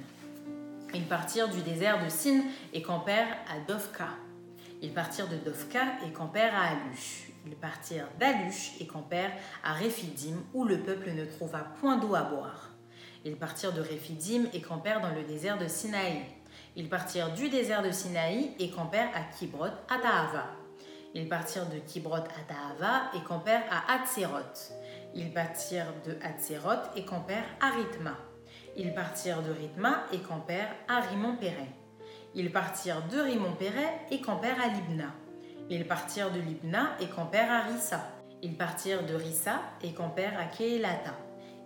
Ils 0.93 1.05
partirent 1.05 1.49
du 1.49 1.61
désert 1.61 2.01
de 2.01 2.07
Sin 2.07 2.43
et 2.71 2.81
campèrent 2.81 3.37
à 3.49 3.59
Dovka. 3.67 4.07
Ils 4.81 4.93
partirent 4.93 5.27
de 5.27 5.35
Dovka 5.35 5.83
et 6.07 6.13
campèrent 6.13 6.55
à 6.55 6.67
Alu. 6.67 7.33
Ils 7.45 7.57
partirent 7.57 8.07
d'Alush 8.17 8.75
et 8.79 8.87
campèrent 8.87 9.33
à 9.61 9.73
Réphidim, 9.73 10.37
où 10.53 10.63
le 10.63 10.79
peuple 10.79 11.11
ne 11.11 11.25
trouva 11.25 11.59
point 11.81 11.97
d'eau 11.97 12.15
à 12.15 12.21
boire. 12.21 12.71
Ils 13.25 13.35
partirent 13.35 13.73
de 13.73 13.81
Réphidim 13.81 14.45
et 14.53 14.61
campèrent 14.61 15.01
dans 15.01 15.13
le 15.13 15.23
désert 15.23 15.57
de 15.57 15.67
Sinaï. 15.67 16.23
Ils 16.77 16.89
partirent 16.89 17.33
du 17.33 17.49
désert 17.49 17.81
de 17.81 17.89
Sinaï 17.89 18.51
et 18.59 18.69
campèrent 18.69 19.09
à 19.15 19.21
Kibrot, 19.35 19.65
à 19.65 19.97
Tahava. 19.99 20.45
Ils 21.15 21.27
partirent 21.27 21.67
de 21.67 21.79
Kibrot 21.79 22.17
à 22.17 22.43
Tahava 22.47 23.11
et 23.15 23.23
campèrent 23.27 23.63
à 23.71 23.95
Hatzeroth. 23.95 24.73
Ils 25.15 25.33
partirent 25.33 25.91
de 26.05 26.15
Hatzeroth 26.23 26.91
et 26.95 27.03
campèrent 27.03 27.49
à 27.61 27.71
Rithma. 27.71 28.15
Ils 28.75 28.93
partirent 28.93 29.41
de 29.41 29.49
Rithma 29.49 30.03
et 30.13 30.19
campèrent 30.19 30.75
à 30.87 30.99
Rimon-Péret. 30.99 31.73
Ils 32.35 32.51
partirent 32.51 33.01
de 33.07 33.21
Rimon-Péret 33.21 34.01
et 34.11 34.21
campèrent 34.21 34.61
à 34.61 34.67
Libna. 34.67 35.11
Ils 35.71 35.87
partirent 35.87 36.31
de 36.31 36.39
Libna 36.39 36.91
et 36.99 37.07
campèrent 37.07 37.51
à 37.51 37.61
Rissa. 37.61 38.07
Ils 38.43 38.55
partirent 38.55 39.03
de 39.03 39.15
Rissa 39.15 39.61
et 39.81 39.93
campèrent 39.93 40.39
à 40.39 40.45
Keelata. 40.45 41.15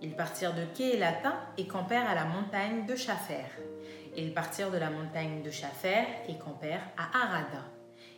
Ils 0.01 0.15
partirent 0.15 0.55
de 0.55 0.65
Keelata 0.65 1.33
et 1.57 1.67
campèrent 1.67 2.09
à 2.09 2.15
la 2.15 2.25
montagne 2.25 2.85
de 2.87 2.95
Chafer. 2.95 3.45
Ils 4.17 4.33
partirent 4.33 4.71
de 4.71 4.77
la 4.77 4.89
montagne 4.89 5.43
de 5.43 5.51
Chafer 5.51 6.05
et 6.27 6.37
campèrent 6.37 6.87
à 6.97 7.23
Arada. 7.23 7.63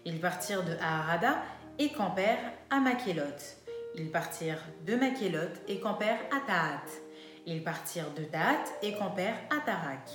Ils 0.06 0.20
partirent 0.22 0.64
de 0.64 0.76
Arada 0.82 1.44
et 1.78 1.92
campèrent 1.92 2.54
à 2.70 2.80
Makélot. 2.80 3.58
Ils 3.96 4.10
partirent 4.10 4.64
de 4.86 4.96
Makélot 4.96 5.54
et 5.68 5.80
campèrent 5.80 6.22
à 6.32 6.40
Tahat. 6.48 6.86
Ils 7.46 7.64
partirent 7.64 8.14
de 8.14 8.24
Tahat 8.24 8.64
et 8.82 8.94
campèrent 8.94 9.40
à 9.50 9.60
Tarak. 9.66 10.10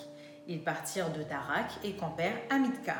Ils 0.47 0.65
partirent 0.65 1.13
de 1.13 1.23
Tarak 1.23 1.71
et 1.85 1.93
campèrent 1.93 2.41
à 2.51 2.59
Mitka. 2.59 2.97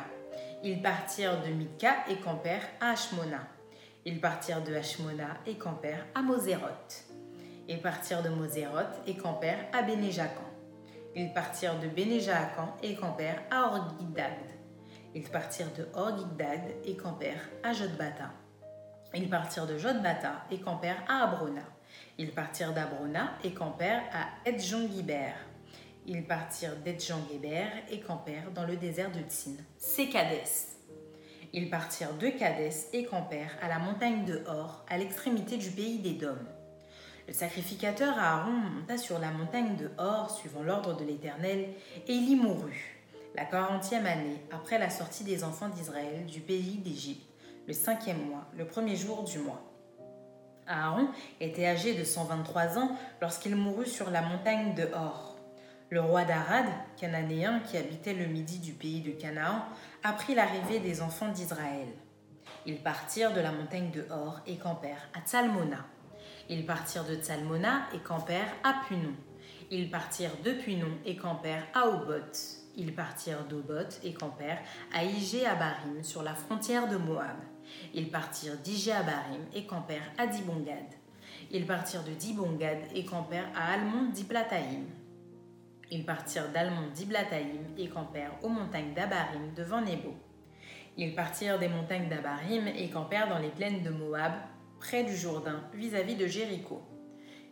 Ils 0.63 0.81
partirent 0.81 1.41
de 1.41 1.49
Mitka 1.49 2.05
et 2.07 2.17
campèrent 2.17 2.69
à 2.79 2.91
Hashmona. 2.91 3.47
Ils 4.05 4.21
partirent 4.21 4.63
de 4.63 4.75
Hashmona 4.75 5.37
et 5.47 5.55
campèrent 5.55 6.05
à 6.13 6.21
Moséroth. 6.21 7.08
Ils 7.71 7.79
partirent 7.79 8.23
de 8.23 8.29
Moséroth 8.29 8.99
et 9.05 9.15
campèrent 9.15 9.67
à 9.73 9.83
Bénéjacan. 9.83 10.49
Ils 11.15 11.31
partirent 11.31 11.79
de 11.79 11.87
Bénéjacan 11.87 12.75
et 12.81 12.95
campèrent 12.95 13.43
à 13.51 13.67
Orgidad. 13.67 14.33
Ils 15.13 15.29
partirent 15.29 15.71
de 15.77 15.87
Orgidad 15.93 16.61
et 16.83 16.97
campèrent 16.97 17.47
à 17.63 17.71
Jodbata. 17.71 18.31
Ils 19.13 19.29
partirent 19.29 19.67
de 19.67 19.77
Jodbata 19.77 20.45
et 20.49 20.59
campèrent 20.59 21.03
à 21.07 21.25
Abrona. 21.25 21.61
Ils 22.17 22.31
partirent 22.31 22.73
d'Abrona 22.73 23.33
et 23.43 23.53
campèrent 23.53 24.03
à 24.13 24.49
Edjongiber. 24.49 25.33
Ils 26.07 26.25
partirent 26.25 26.75
d'Edjongiber 26.77 27.67
et 27.91 27.99
campèrent 27.99 28.49
dans 28.49 28.65
le 28.65 28.77
désert 28.77 29.11
de 29.11 29.21
Tsin. 29.29 29.57
C'est 29.77 30.09
Kadès. 30.09 30.69
Ils 31.53 31.69
partirent 31.69 32.15
de 32.15 32.29
Kadès 32.29 32.89
et 32.93 33.05
campèrent 33.05 33.55
à 33.61 33.67
la 33.67 33.77
montagne 33.77 34.25
de 34.25 34.43
Hor, 34.47 34.83
à 34.89 34.97
l'extrémité 34.97 35.57
du 35.57 35.69
pays 35.69 35.99
des 35.99 36.13
Dômes. 36.13 36.47
Le 37.29 37.35
sacrificateur 37.35 38.17
Aaron 38.17 38.53
monta 38.53 38.97
sur 38.97 39.19
la 39.19 39.29
montagne 39.29 39.75
de 39.75 39.91
Hor, 39.99 40.31
suivant 40.31 40.63
l'ordre 40.63 40.97
de 40.97 41.05
l'Éternel, 41.05 41.69
et 42.07 42.11
il 42.11 42.27
y 42.27 42.35
mourut, 42.35 42.99
la 43.35 43.45
quarantième 43.45 44.07
année 44.07 44.43
après 44.51 44.79
la 44.79 44.89
sortie 44.89 45.23
des 45.23 45.43
enfants 45.43 45.69
d'Israël 45.69 46.25
du 46.25 46.39
pays 46.39 46.79
d'Égypte, 46.79 47.29
le 47.67 47.73
cinquième 47.73 48.25
mois, 48.25 48.47
le 48.57 48.65
premier 48.65 48.95
jour 48.95 49.25
du 49.25 49.37
mois. 49.37 49.61
Aaron 50.65 51.09
était 51.39 51.67
âgé 51.67 51.93
de 51.93 52.03
123 52.03 52.79
ans 52.79 52.97
lorsqu'il 53.21 53.55
mourut 53.55 53.85
sur 53.85 54.09
la 54.09 54.23
montagne 54.23 54.73
de 54.73 54.89
Hor. 54.91 55.37
Le 55.91 56.01
roi 56.01 56.25
d'Arad, 56.25 56.65
cananéen 56.97 57.59
qui 57.59 57.77
habitait 57.77 58.15
le 58.15 58.25
midi 58.25 58.57
du 58.57 58.71
pays 58.71 59.01
de 59.01 59.11
Canaan, 59.11 59.65
apprit 60.01 60.33
l'arrivée 60.33 60.79
des 60.79 61.03
enfants 61.03 61.29
d'Israël. 61.29 61.89
Ils 62.65 62.81
partirent 62.81 63.33
de 63.33 63.41
la 63.41 63.51
montagne 63.51 63.91
de 63.91 64.07
Hor 64.09 64.39
et 64.47 64.57
campèrent 64.57 65.07
à 65.13 65.21
Tsalmona. 65.21 65.85
Ils 66.49 66.65
partirent 66.65 67.05
de 67.05 67.15
Tsalmona 67.15 67.83
et 67.93 67.99
campèrent 67.99 68.53
à 68.63 68.81
Punon. 68.87 69.13
Ils 69.69 69.91
partirent 69.91 70.35
de 70.43 70.51
Punon 70.53 70.97
et 71.05 71.15
campèrent 71.15 71.67
à 71.75 71.87
Oboth. 71.87 72.59
Ils 72.75 72.95
partirent 72.95 73.45
d'Obot 73.45 73.99
et 74.03 74.13
campèrent 74.13 74.61
à 74.93 75.03
Igé 75.03 75.45
Abarim 75.45 76.01
sur 76.01 76.23
la 76.23 76.33
frontière 76.33 76.87
de 76.87 76.97
Moab. 76.97 77.37
Ils 77.93 78.09
partirent 78.09 78.57
d'Igé 78.57 78.91
Abarim 78.91 79.45
et 79.53 79.65
campèrent 79.67 80.11
à 80.17 80.25
Dibongad. 80.25 80.85
Ils 81.51 81.67
partirent 81.67 82.03
de 82.03 82.13
Dibongad 82.13 82.79
et 82.95 83.05
campèrent 83.05 83.49
à 83.55 83.73
Almon 83.73 84.09
Diplataïm. 84.09 84.85
Ils 85.91 86.05
partirent 86.05 86.51
d'Almon 86.51 86.87
Diblataïm 86.93 87.73
et 87.77 87.89
campèrent 87.89 88.33
aux 88.43 88.49
montagnes 88.49 88.93
d'Abarim 88.93 89.53
devant 89.55 89.81
Nebo. 89.81 90.15
Ils 90.97 91.15
partirent 91.15 91.59
des 91.59 91.69
montagnes 91.69 92.09
d'Abarim 92.09 92.67
et 92.67 92.89
campèrent 92.89 93.29
dans 93.29 93.39
les 93.39 93.49
plaines 93.49 93.83
de 93.83 93.89
Moab, 93.89 94.33
près 94.79 95.03
du 95.03 95.15
Jourdain, 95.15 95.61
vis-à-vis 95.73 96.15
de 96.15 96.27
Jéricho. 96.27 96.81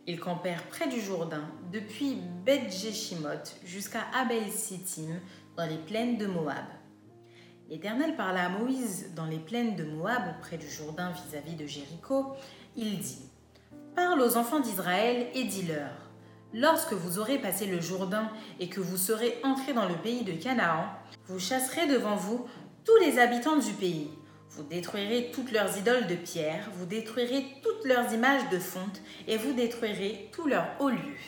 Ils 0.06 0.18
campèrent 0.18 0.62
près 0.64 0.88
du 0.88 1.00
Jourdain, 1.00 1.44
depuis 1.72 2.16
Beth-Jeshimoth 2.44 3.56
jusqu'à 3.64 4.04
Abel-Sittim, 4.14 5.20
dans 5.56 5.66
les 5.66 5.76
plaines 5.76 6.16
de 6.16 6.26
Moab. 6.26 6.64
L'Éternel 7.68 8.16
parla 8.16 8.46
à 8.46 8.48
Moïse 8.48 9.12
dans 9.14 9.26
les 9.26 9.38
plaines 9.38 9.76
de 9.76 9.84
Moab, 9.84 10.40
près 10.40 10.56
du 10.56 10.68
Jourdain 10.68 11.10
vis-à-vis 11.10 11.54
de 11.54 11.66
Jéricho. 11.66 12.34
Il 12.76 12.98
dit 12.98 13.28
Parle 13.94 14.22
aux 14.22 14.36
enfants 14.38 14.60
d'Israël 14.60 15.26
et 15.34 15.44
dis-leur 15.44 15.90
Lorsque 16.54 16.94
vous 16.94 17.18
aurez 17.18 17.38
passé 17.38 17.66
le 17.66 17.80
Jourdain 17.80 18.30
et 18.58 18.70
que 18.70 18.80
vous 18.80 18.96
serez 18.96 19.38
entrés 19.44 19.74
dans 19.74 19.86
le 19.86 19.96
pays 19.96 20.24
de 20.24 20.32
Canaan, 20.32 20.86
vous 21.26 21.38
chasserez 21.38 21.86
devant 21.86 22.16
vous 22.16 22.46
tous 22.84 22.96
les 23.04 23.18
habitants 23.18 23.58
du 23.58 23.72
pays. 23.72 24.08
Vous 24.50 24.62
détruirez 24.62 25.30
toutes 25.32 25.52
leurs 25.52 25.76
idoles 25.76 26.06
de 26.06 26.14
pierre, 26.14 26.70
vous 26.74 26.86
détruirez 26.86 27.46
toutes 27.62 27.84
leurs 27.84 28.12
images 28.12 28.48
de 28.50 28.58
fonte 28.58 29.00
et 29.26 29.36
vous 29.36 29.52
détruirez 29.52 30.30
tous 30.32 30.46
leurs 30.46 30.68
hauts 30.80 30.88
lieux. 30.88 31.18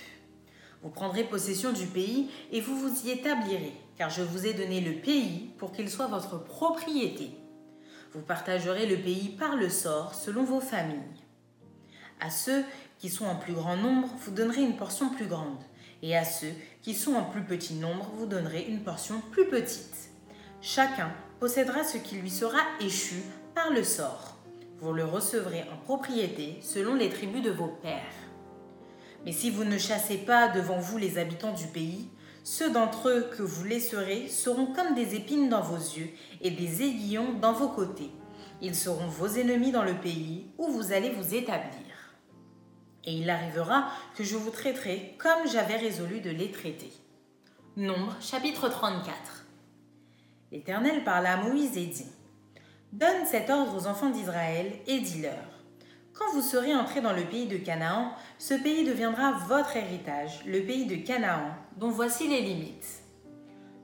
Vous 0.82 0.88
prendrez 0.88 1.24
possession 1.24 1.72
du 1.72 1.86
pays 1.86 2.30
et 2.50 2.60
vous 2.60 2.76
vous 2.76 3.06
y 3.06 3.10
établirez, 3.10 3.74
car 3.98 4.08
je 4.08 4.22
vous 4.22 4.46
ai 4.46 4.54
donné 4.54 4.80
le 4.80 5.00
pays 5.00 5.50
pour 5.58 5.72
qu'il 5.72 5.90
soit 5.90 6.06
votre 6.06 6.42
propriété. 6.42 7.30
Vous 8.12 8.22
partagerez 8.22 8.86
le 8.86 8.96
pays 8.96 9.28
par 9.28 9.54
le 9.54 9.68
sort 9.68 10.14
selon 10.14 10.42
vos 10.42 10.60
familles. 10.60 10.96
À 12.18 12.30
ceux 12.30 12.64
qui 12.98 13.10
sont 13.10 13.26
en 13.26 13.36
plus 13.36 13.52
grand 13.52 13.76
nombre, 13.76 14.08
vous 14.24 14.32
donnerez 14.32 14.62
une 14.62 14.76
portion 14.76 15.10
plus 15.10 15.26
grande, 15.26 15.62
et 16.02 16.16
à 16.16 16.24
ceux 16.24 16.52
qui 16.82 16.94
sont 16.94 17.14
en 17.14 17.24
plus 17.24 17.42
petit 17.42 17.74
nombre, 17.74 18.10
vous 18.16 18.26
donnerez 18.26 18.64
une 18.68 18.82
portion 18.82 19.20
plus 19.30 19.46
petite. 19.46 20.10
Chacun 20.62 21.12
possédera 21.40 21.82
ce 21.82 21.96
qui 21.96 22.16
lui 22.16 22.30
sera 22.30 22.58
échu 22.80 23.22
par 23.54 23.70
le 23.70 23.82
sort. 23.82 24.36
Vous 24.78 24.92
le 24.92 25.04
recevrez 25.04 25.64
en 25.72 25.76
propriété 25.78 26.58
selon 26.60 26.94
les 26.94 27.08
tribus 27.08 27.42
de 27.42 27.50
vos 27.50 27.68
pères. 27.82 28.02
Mais 29.24 29.32
si 29.32 29.50
vous 29.50 29.64
ne 29.64 29.78
chassez 29.78 30.18
pas 30.18 30.48
devant 30.48 30.78
vous 30.78 30.98
les 30.98 31.18
habitants 31.18 31.54
du 31.54 31.66
pays, 31.66 32.08
ceux 32.44 32.70
d'entre 32.70 33.08
eux 33.08 33.30
que 33.36 33.42
vous 33.42 33.64
laisserez 33.64 34.28
seront 34.28 34.66
comme 34.66 34.94
des 34.94 35.14
épines 35.14 35.48
dans 35.48 35.62
vos 35.62 35.76
yeux 35.76 36.10
et 36.42 36.50
des 36.50 36.82
aiguillons 36.82 37.32
dans 37.40 37.52
vos 37.52 37.68
côtés. 37.68 38.10
Ils 38.62 38.74
seront 38.74 39.08
vos 39.08 39.26
ennemis 39.26 39.72
dans 39.72 39.84
le 39.84 39.94
pays 39.94 40.46
où 40.58 40.68
vous 40.68 40.92
allez 40.92 41.10
vous 41.10 41.34
établir. 41.34 42.14
Et 43.04 43.12
il 43.12 43.30
arrivera 43.30 43.90
que 44.14 44.24
je 44.24 44.36
vous 44.36 44.50
traiterai 44.50 45.16
comme 45.18 45.48
j'avais 45.50 45.76
résolu 45.76 46.20
de 46.20 46.30
les 46.30 46.50
traiter. 46.50 46.92
Nombre 47.76 48.14
chapitre 48.20 48.68
34 48.68 49.39
L'Éternel 50.52 51.04
parla 51.04 51.34
à 51.34 51.36
Moïse 51.36 51.76
et 51.76 51.86
dit 51.86 52.10
Donne 52.92 53.24
cet 53.24 53.50
ordre 53.50 53.76
aux 53.76 53.86
enfants 53.86 54.10
d'Israël 54.10 54.72
et 54.88 54.98
dis-leur 54.98 55.62
Quand 56.12 56.32
vous 56.32 56.42
serez 56.42 56.74
entrés 56.74 57.00
dans 57.00 57.12
le 57.12 57.22
pays 57.22 57.46
de 57.46 57.56
Canaan, 57.56 58.12
ce 58.38 58.54
pays 58.54 58.84
deviendra 58.84 59.30
votre 59.46 59.76
héritage, 59.76 60.44
le 60.46 60.62
pays 60.62 60.86
de 60.86 60.96
Canaan, 60.96 61.54
dont 61.76 61.90
voici 61.90 62.26
les 62.26 62.40
limites. 62.40 63.02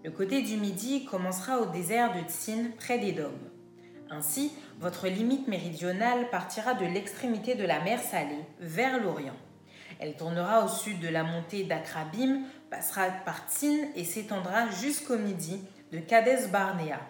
Le 0.03 0.11
côté 0.11 0.43
du 0.43 0.57
midi 0.57 1.05
commencera 1.05 1.61
au 1.61 1.67
désert 1.67 2.13
de 2.15 2.29
Tsin, 2.29 2.71
près 2.79 2.99
Dômes. 3.13 3.49
Ainsi, 4.11 4.53
votre 4.81 5.07
limite 5.07 5.47
méridionale 5.47 6.31
partira 6.31 6.75
de 6.75 6.85
l'extrémité 6.85 7.55
de 7.55 7.65
la 7.65 7.81
mer 7.81 8.01
Salée 8.01 8.45
vers 8.59 9.01
l'Orient. 9.01 9.37
Elle 10.01 10.17
tournera 10.17 10.65
au 10.65 10.69
sud 10.69 10.99
de 10.99 11.09
la 11.09 11.23
montée 11.23 11.63
d'Akrabim, 11.63 12.43
passera 12.71 13.09
par 13.25 13.49
Tsin 13.49 13.89
et 13.95 14.05
s'étendra 14.05 14.69
jusqu'au 14.69 15.17
midi 15.17 15.61
de 15.97 16.03
Kades 16.03 16.51
Barnea. 16.51 17.01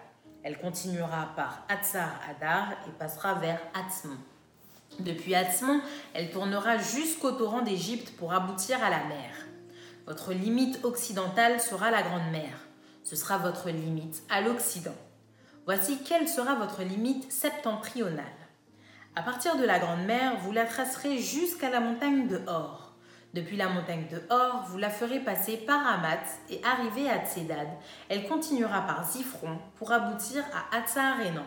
Elle 0.43 0.57
continuera 0.57 1.33
par 1.35 1.65
Hatzar 1.67 2.21
Adar 2.29 2.71
et 2.87 2.91
passera 2.97 3.33
vers 3.33 3.59
Hatzmon. 3.73 4.15
Depuis 4.99 5.35
Hatzmon, 5.35 5.81
elle 6.13 6.31
tournera 6.31 6.77
jusqu'au 6.77 7.31
torrent 7.31 7.63
d'Égypte 7.63 8.15
pour 8.15 8.31
aboutir 8.31 8.81
à 8.81 8.89
la 8.89 9.03
mer. 9.03 9.31
Votre 10.05 10.31
limite 10.31 10.85
occidentale 10.85 11.59
sera 11.59 11.91
la 11.91 12.01
Grande 12.01 12.31
Mer. 12.31 12.53
Ce 13.03 13.17
sera 13.17 13.37
votre 13.37 13.69
limite 13.69 14.23
à 14.29 14.39
l'Occident. 14.39 14.95
Voici 15.65 16.01
quelle 16.05 16.29
sera 16.29 16.55
votre 16.55 16.81
limite 16.81 17.29
septentrionale. 17.29 18.23
À 19.17 19.21
partir 19.21 19.57
de 19.57 19.65
la 19.65 19.79
Grande 19.79 20.05
Mer, 20.05 20.37
vous 20.43 20.53
la 20.53 20.63
tracerez 20.63 21.17
jusqu'à 21.17 21.69
la 21.69 21.81
montagne 21.81 22.29
de 22.29 22.39
Hor. 22.47 22.86
Depuis 23.33 23.57
la 23.57 23.69
montagne 23.69 24.07
de 24.09 24.21
Hor, 24.29 24.65
vous 24.67 24.77
la 24.77 24.89
ferez 24.89 25.19
passer 25.19 25.57
par 25.57 25.85
Amat 25.85 26.23
et 26.49 26.61
arriver 26.63 27.09
à 27.09 27.25
Tsedad. 27.25 27.67
Elle 28.09 28.27
continuera 28.27 28.81
par 28.81 29.05
Zifron 29.05 29.59
pour 29.75 29.91
aboutir 29.91 30.43
à 30.53 30.75
Hatzar 30.77 31.19
Enan. 31.21 31.45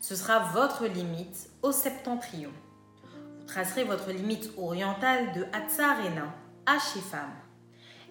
Ce 0.00 0.16
sera 0.16 0.38
votre 0.38 0.86
limite 0.86 1.50
au 1.62 1.72
septentrion. 1.72 2.50
Vous 3.38 3.46
tracerez 3.46 3.84
votre 3.84 4.10
limite 4.10 4.50
orientale 4.56 5.32
de 5.32 5.44
Hatzarena 5.52 6.34
à 6.66 6.78
Shepham. 6.78 7.30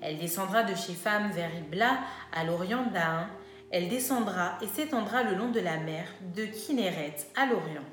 Elle 0.02 0.18
descendra 0.18 0.64
de 0.64 0.76
Shepham 0.76 1.32
vers 1.32 1.56
Ibla 1.56 2.00
à 2.34 2.44
l'orient 2.44 2.86
d'Ain. 2.88 3.28
Elle 3.72 3.88
descendra 3.88 4.58
et 4.62 4.68
s'étendra 4.68 5.24
le 5.24 5.36
long 5.36 5.50
de 5.50 5.60
la 5.60 5.78
mer 5.78 6.06
de 6.36 6.46
Kinneret 6.46 7.16
à 7.36 7.46
l'orient. 7.46 7.86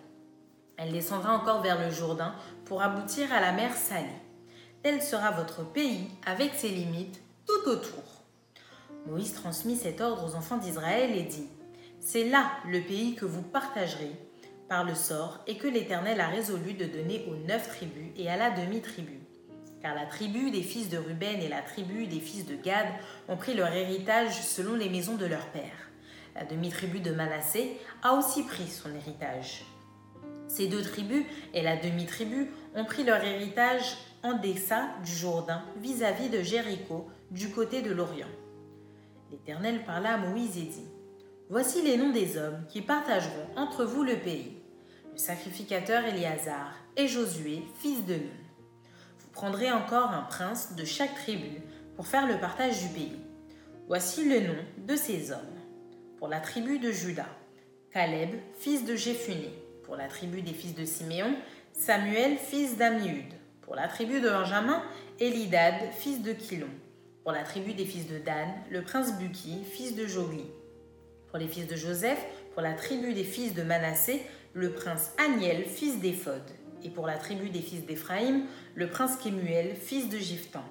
Elle 0.76 0.92
descendra 0.92 1.34
encore 1.34 1.60
vers 1.60 1.80
le 1.80 1.90
Jourdain 1.90 2.34
pour 2.64 2.82
aboutir 2.82 3.32
à 3.32 3.40
la 3.40 3.52
mer 3.52 3.74
Salée. 3.74 4.06
Tel 4.82 5.02
sera 5.02 5.32
votre 5.32 5.64
pays 5.64 6.08
avec 6.24 6.54
ses 6.54 6.68
limites 6.68 7.20
tout 7.46 7.68
autour. 7.68 8.24
Moïse 9.06 9.34
transmit 9.34 9.76
cet 9.76 10.00
ordre 10.00 10.24
aux 10.24 10.36
enfants 10.36 10.58
d'Israël 10.58 11.16
et 11.16 11.24
dit 11.24 11.48
C'est 11.98 12.28
là 12.28 12.52
le 12.66 12.80
pays 12.80 13.16
que 13.16 13.24
vous 13.24 13.42
partagerez 13.42 14.12
par 14.68 14.84
le 14.84 14.94
sort 14.94 15.40
et 15.46 15.56
que 15.56 15.66
l'Éternel 15.66 16.20
a 16.20 16.28
résolu 16.28 16.74
de 16.74 16.84
donner 16.84 17.26
aux 17.28 17.36
neuf 17.46 17.68
tribus 17.68 18.12
et 18.16 18.28
à 18.30 18.36
la 18.36 18.50
demi-tribu. 18.50 19.18
Car 19.82 19.94
la 19.94 20.06
tribu 20.06 20.50
des 20.50 20.62
fils 20.62 20.88
de 20.88 20.98
Ruben 20.98 21.40
et 21.40 21.48
la 21.48 21.62
tribu 21.62 22.06
des 22.06 22.20
fils 22.20 22.46
de 22.46 22.54
Gad 22.54 22.86
ont 23.28 23.36
pris 23.36 23.54
leur 23.54 23.72
héritage 23.72 24.42
selon 24.42 24.74
les 24.74 24.88
maisons 24.88 25.16
de 25.16 25.26
leur 25.26 25.46
père. 25.46 25.90
La 26.36 26.44
demi-tribu 26.44 27.00
de 27.00 27.10
Manassé 27.10 27.78
a 28.02 28.14
aussi 28.14 28.44
pris 28.44 28.68
son 28.68 28.94
héritage. 28.94 29.64
Ces 30.46 30.66
deux 30.66 30.82
tribus 30.82 31.24
et 31.52 31.62
la 31.62 31.76
demi-tribu 31.76 32.50
ont 32.74 32.84
pris 32.84 33.04
leur 33.04 33.22
héritage 33.22 33.96
en 34.22 34.34
Dessa 34.34 34.88
du 35.04 35.12
Jourdain 35.12 35.62
vis-à-vis 35.80 36.28
de 36.28 36.42
Jéricho 36.42 37.08
du 37.30 37.50
côté 37.50 37.82
de 37.82 37.92
l'Orient. 37.92 38.28
L'Éternel 39.30 39.84
parla 39.84 40.14
à 40.14 40.16
Moïse 40.16 40.56
et 40.56 40.62
dit 40.62 40.88
Voici 41.50 41.82
les 41.82 41.96
noms 41.96 42.12
des 42.12 42.36
hommes 42.36 42.64
qui 42.68 42.82
partageront 42.82 43.46
entre 43.56 43.84
vous 43.84 44.02
le 44.02 44.16
pays 44.16 44.58
le 45.18 45.18
sacrificateur 45.18 46.04
Éléazar 46.04 46.76
et 46.96 47.08
Josué, 47.08 47.62
fils 47.80 48.04
de 48.06 48.14
Nun. 48.14 48.30
Vous 49.18 49.30
prendrez 49.32 49.72
encore 49.72 50.12
un 50.12 50.22
prince 50.22 50.76
de 50.76 50.84
chaque 50.84 51.14
tribu 51.16 51.60
pour 51.96 52.06
faire 52.06 52.28
le 52.28 52.38
partage 52.38 52.80
du 52.82 52.88
pays. 52.90 53.18
Voici 53.88 54.28
le 54.28 54.46
nom 54.46 54.58
de 54.86 54.94
ces 54.94 55.32
hommes. 55.32 55.38
Pour 56.18 56.28
la 56.28 56.38
tribu 56.38 56.78
de 56.78 56.92
Juda, 56.92 57.26
Caleb, 57.90 58.30
fils 58.60 58.84
de 58.84 58.94
Jéphuné. 58.94 59.52
Pour 59.82 59.96
la 59.96 60.06
tribu 60.06 60.40
des 60.40 60.52
fils 60.52 60.76
de 60.76 60.84
Siméon, 60.84 61.34
Samuel, 61.72 62.36
fils 62.36 62.76
d'Amiud. 62.76 63.37
Pour 63.68 63.76
la 63.76 63.86
tribu 63.86 64.22
de 64.22 64.30
Benjamin, 64.30 64.82
Elidad, 65.20 65.74
fils 65.92 66.22
de 66.22 66.32
Kilon. 66.32 66.70
Pour 67.22 67.32
la 67.32 67.42
tribu 67.42 67.74
des 67.74 67.84
fils 67.84 68.06
de 68.06 68.16
Dan, 68.16 68.48
le 68.70 68.80
prince 68.80 69.18
Buki, 69.18 69.62
fils 69.62 69.94
de 69.94 70.06
Jogli. 70.06 70.46
Pour 71.28 71.38
les 71.38 71.48
fils 71.48 71.66
de 71.66 71.76
Joseph, 71.76 72.18
pour 72.54 72.62
la 72.62 72.72
tribu 72.72 73.12
des 73.12 73.24
fils 73.24 73.52
de 73.52 73.62
Manassé, 73.62 74.24
le 74.54 74.72
prince 74.72 75.12
Aniel, 75.18 75.66
fils 75.66 76.00
d'Éphod. 76.00 76.40
Et 76.82 76.88
pour 76.88 77.06
la 77.06 77.18
tribu 77.18 77.50
des 77.50 77.60
fils 77.60 77.84
d'Éphraïm, 77.84 78.46
le 78.74 78.88
prince 78.88 79.16
Kémuel, 79.16 79.76
fils 79.76 80.08
de 80.08 80.16
Giftan. 80.16 80.64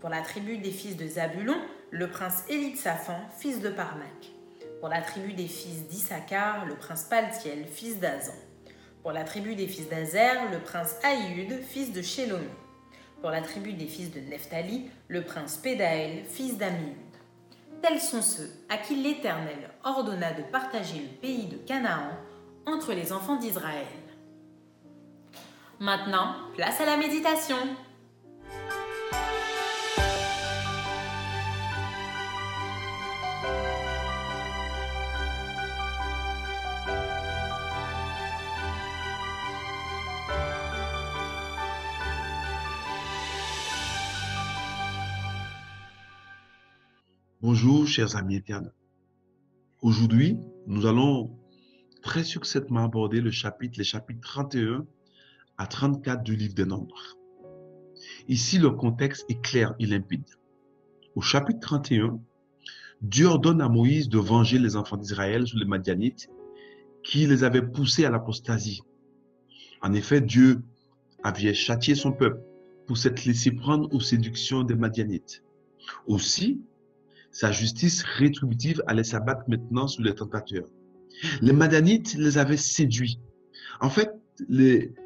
Pour 0.00 0.10
la 0.10 0.20
tribu 0.20 0.58
des 0.58 0.70
fils 0.70 0.98
de 0.98 1.08
Zabulon, 1.08 1.56
le 1.90 2.10
prince 2.10 2.44
Élitsaphan, 2.50 3.20
fils 3.38 3.62
de 3.62 3.70
Parnac. 3.70 4.32
Pour 4.80 4.90
la 4.90 5.00
tribu 5.00 5.32
des 5.32 5.48
fils 5.48 5.86
d'Issachar, 5.88 6.66
le 6.66 6.74
prince 6.74 7.04
Paltiel, 7.04 7.64
fils 7.64 7.98
d'Azan. 7.98 8.34
Pour 9.04 9.12
la 9.12 9.24
tribu 9.24 9.54
des 9.54 9.66
fils 9.66 9.86
d'Azer, 9.90 10.50
le 10.50 10.60
prince 10.60 10.96
Aïud, 11.02 11.60
fils 11.62 11.92
de 11.92 12.00
Shélomi. 12.00 12.48
Pour 13.20 13.30
la 13.30 13.42
tribu 13.42 13.74
des 13.74 13.86
fils 13.86 14.10
de 14.10 14.18
Nephtali, 14.18 14.88
le 15.08 15.20
prince 15.20 15.58
Pédaël, 15.58 16.24
fils 16.24 16.56
d'Amiud. 16.56 16.96
Tels 17.82 18.00
sont 18.00 18.22
ceux 18.22 18.50
à 18.70 18.78
qui 18.78 18.94
l'Éternel 18.94 19.72
ordonna 19.84 20.32
de 20.32 20.42
partager 20.44 21.00
le 21.00 21.20
pays 21.20 21.44
de 21.44 21.58
Canaan 21.58 22.16
entre 22.64 22.94
les 22.94 23.12
enfants 23.12 23.36
d'Israël. 23.36 23.84
Maintenant, 25.80 26.36
place 26.54 26.80
à 26.80 26.86
la 26.86 26.96
méditation. 26.96 27.58
Bonjour, 47.46 47.86
chers 47.86 48.16
amis 48.16 48.36
éternels. 48.36 48.72
Aujourd'hui, 49.82 50.38
nous 50.66 50.86
allons 50.86 51.38
très 52.00 52.24
succinctement 52.24 52.84
aborder 52.84 53.20
le 53.20 53.30
chapitre, 53.30 53.74
les 53.76 53.84
chapitres 53.84 54.22
31 54.22 54.86
à 55.58 55.66
34 55.66 56.22
du 56.22 56.36
livre 56.36 56.54
des 56.54 56.64
Nombres. 56.64 57.18
Ici, 58.28 58.58
le 58.58 58.70
contexte 58.70 59.26
est 59.28 59.42
clair 59.42 59.74
et 59.78 59.84
limpide. 59.84 60.24
Au 61.16 61.20
chapitre 61.20 61.60
31, 61.60 62.18
Dieu 63.02 63.26
ordonne 63.26 63.60
à 63.60 63.68
Moïse 63.68 64.08
de 64.08 64.16
venger 64.16 64.58
les 64.58 64.74
enfants 64.74 64.96
d'Israël 64.96 65.46
sur 65.46 65.58
les 65.58 65.66
Madianites 65.66 66.30
qui 67.02 67.26
les 67.26 67.44
avaient 67.44 67.60
poussés 67.60 68.06
à 68.06 68.10
l'apostasie. 68.10 68.80
En 69.82 69.92
effet, 69.92 70.22
Dieu 70.22 70.62
avait 71.22 71.52
châtié 71.52 71.94
son 71.94 72.12
peuple 72.12 72.40
pour 72.86 72.96
s'être 72.96 73.26
laissé 73.26 73.50
prendre 73.50 73.94
aux 73.94 74.00
séductions 74.00 74.62
des 74.62 74.76
Madianites. 74.76 75.44
Aussi, 76.06 76.62
sa 77.34 77.50
justice 77.50 78.04
rétributive 78.04 78.82
allait 78.86 79.04
s'abattre 79.04 79.42
maintenant 79.48 79.88
sur 79.88 80.04
les 80.04 80.14
tentateurs. 80.14 80.68
Les 81.42 81.52
Madanites 81.52 82.14
les 82.14 82.38
avaient 82.38 82.56
séduits. 82.56 83.18
En 83.80 83.90
fait, 83.90 84.10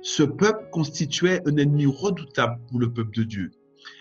ce 0.02 0.22
peuple 0.22 0.68
constituait 0.70 1.40
un 1.46 1.56
ennemi 1.56 1.86
redoutable 1.86 2.60
pour 2.68 2.80
le 2.80 2.92
peuple 2.92 3.16
de 3.16 3.22
Dieu. 3.24 3.50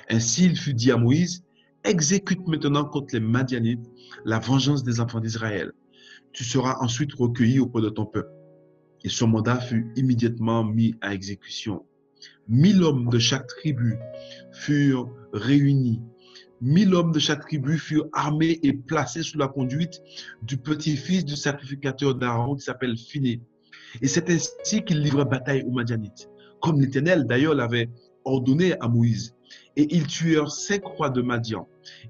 Ainsi, 0.09 0.45
il 0.45 0.57
fut 0.57 0.73
dit 0.73 0.91
à 0.91 0.97
Moïse, 0.97 1.43
exécute 1.85 2.45
maintenant 2.47 2.83
contre 2.83 3.13
les 3.13 3.21
Madianites 3.21 3.89
la 4.25 4.39
vengeance 4.39 4.83
des 4.83 4.99
enfants 4.99 5.21
d'Israël. 5.21 5.71
Tu 6.33 6.43
seras 6.43 6.75
ensuite 6.81 7.13
recueilli 7.13 7.59
auprès 7.59 7.81
de 7.81 7.89
ton 7.89 8.05
peuple. 8.05 8.31
Et 9.05 9.09
son 9.09 9.27
mandat 9.27 9.61
fut 9.61 9.89
immédiatement 9.95 10.65
mis 10.65 10.95
à 10.99 11.13
exécution. 11.13 11.85
Mille 12.49 12.83
hommes 12.83 13.07
de 13.07 13.19
chaque 13.19 13.47
tribu 13.47 13.97
furent 14.51 15.09
réunis 15.31 16.01
Mille 16.61 16.95
hommes 16.95 17.11
de 17.11 17.19
chaque 17.19 17.41
tribu 17.41 17.77
furent 17.77 18.07
armés 18.13 18.59
et 18.63 18.73
placés 18.73 19.23
sous 19.23 19.37
la 19.37 19.47
conduite 19.47 20.01
du 20.41 20.57
petit-fils 20.57 21.23
du 21.23 21.35
sacrificateur 21.35 22.15
d'Aaron 22.15 22.55
qui 22.55 22.63
s'appelle 22.63 22.97
Phiné. 22.97 23.41
Et 24.01 24.07
c'est 24.07 24.29
ainsi 24.29 24.83
qu'il 24.83 25.01
livra 25.01 25.25
bataille 25.25 25.63
aux 25.63 25.71
Madianites, 25.71 26.29
comme 26.61 26.81
l'Éternel 26.81 27.25
d'ailleurs 27.25 27.53
l'avait 27.53 27.89
ordonné 28.25 28.73
à 28.79 28.87
Moïse. 28.87 29.35
Et 29.75 29.95
ils 29.95 30.07
tuèrent 30.07 30.51
cinq 30.51 30.83
rois 30.83 31.09
de 31.09 31.21
Madian. 31.21 31.67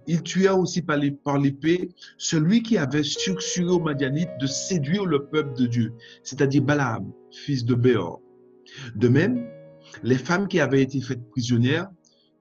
Ils 0.08 0.24
tuèrent 0.24 0.58
aussi 0.58 0.82
par 0.82 0.98
l'épée 0.98 1.90
celui 2.18 2.64
qui 2.64 2.78
avait 2.78 3.04
susurré 3.04 3.70
aux 3.70 3.80
Madianites 3.80 4.32
de 4.40 4.48
séduire 4.48 5.06
le 5.06 5.26
peuple 5.26 5.56
de 5.60 5.68
Dieu, 5.68 5.94
c'est-à-dire 6.24 6.64
Balaam, 6.64 7.12
fils 7.32 7.66
de 7.66 7.76
Béor. 7.76 8.22
De 8.96 9.08
même, 9.08 9.46
les 10.04 10.18
femmes 10.18 10.48
qui 10.48 10.60
avaient 10.60 10.82
été 10.82 11.02
faites 11.02 11.30
prisonnières 11.30 11.90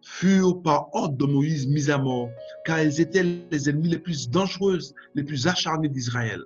furent 0.06 0.62
par 0.62 0.94
ordre 0.94 1.16
de 1.16 1.26
Moïse 1.26 1.66
mises 1.66 1.90
à 1.90 1.98
mort, 1.98 2.30
car 2.64 2.78
elles 2.78 3.00
étaient 3.00 3.24
les 3.50 3.68
ennemis 3.68 3.88
les 3.88 3.98
plus 3.98 4.30
dangereuses, 4.30 4.94
les 5.16 5.24
plus 5.24 5.48
acharnés 5.48 5.88
d'Israël. 5.88 6.42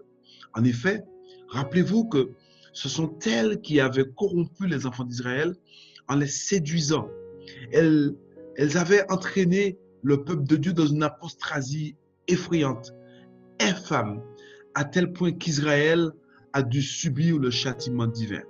En 0.55 0.65
effet, 0.65 1.05
rappelez-vous 1.49 2.09
que 2.09 2.31
ce 2.73 2.89
sont 2.89 3.19
elles 3.27 3.61
qui 3.61 3.79
avaient 3.79 4.09
corrompu 4.17 4.67
les 4.67 4.87
enfants 4.87 5.05
d'Israël 5.05 5.55
en 6.09 6.17
les 6.17 6.27
séduisant. 6.27 7.11
Elles, 7.71 8.15
elles 8.57 8.79
avaient 8.79 9.09
entraîné 9.13 9.79
le 10.03 10.25
peuple 10.25 10.45
de 10.45 10.57
Dieu 10.57 10.73
dans 10.73 10.87
une 10.87 11.03
apostasie 11.03 11.97
effrayante, 12.29 12.95
infâme, 13.61 14.23
à 14.75 14.85
tel 14.85 15.13
point 15.13 15.33
qu'Israël 15.33 16.11
a 16.55 16.63
dû 16.63 16.81
subir 16.81 17.39
le 17.39 17.51
châtiment 17.51 18.07
divin. 18.07 18.43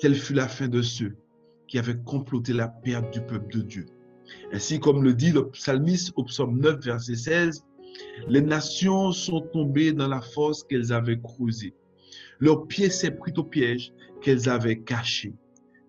Telle 0.00 0.14
fut 0.14 0.34
la 0.34 0.48
fin 0.48 0.68
de 0.68 0.82
ceux 0.82 1.16
qui 1.68 1.78
avait 1.78 1.98
comploté 2.04 2.52
la 2.52 2.68
perte 2.68 3.12
du 3.12 3.20
peuple 3.20 3.52
de 3.52 3.62
Dieu. 3.62 3.86
Ainsi 4.52 4.80
comme 4.80 5.02
le 5.02 5.14
dit 5.14 5.32
le 5.32 5.48
psalmiste 5.50 6.12
au 6.16 6.24
psaume 6.24 6.58
9, 6.58 6.84
verset 6.84 7.16
16, 7.16 7.64
les 8.28 8.40
nations 8.40 9.12
sont 9.12 9.40
tombées 9.40 9.92
dans 9.92 10.08
la 10.08 10.20
fosse 10.20 10.64
qu'elles 10.64 10.92
avaient 10.92 11.20
creusée. 11.20 11.74
Leur 12.40 12.66
pied 12.66 12.90
s'est 12.90 13.12
pris 13.12 13.32
au 13.36 13.44
piège 13.44 13.92
qu'elles 14.20 14.48
avaient 14.48 14.80
caché. 14.80 15.34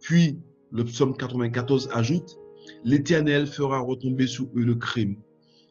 Puis, 0.01 0.39
le 0.71 0.83
psaume 0.83 1.15
94 1.15 1.89
ajoute, 1.93 2.37
l'Éternel 2.83 3.47
fera 3.47 3.79
retomber 3.79 4.27
sur 4.27 4.45
eux 4.55 4.63
le 4.63 4.75
crime 4.75 5.17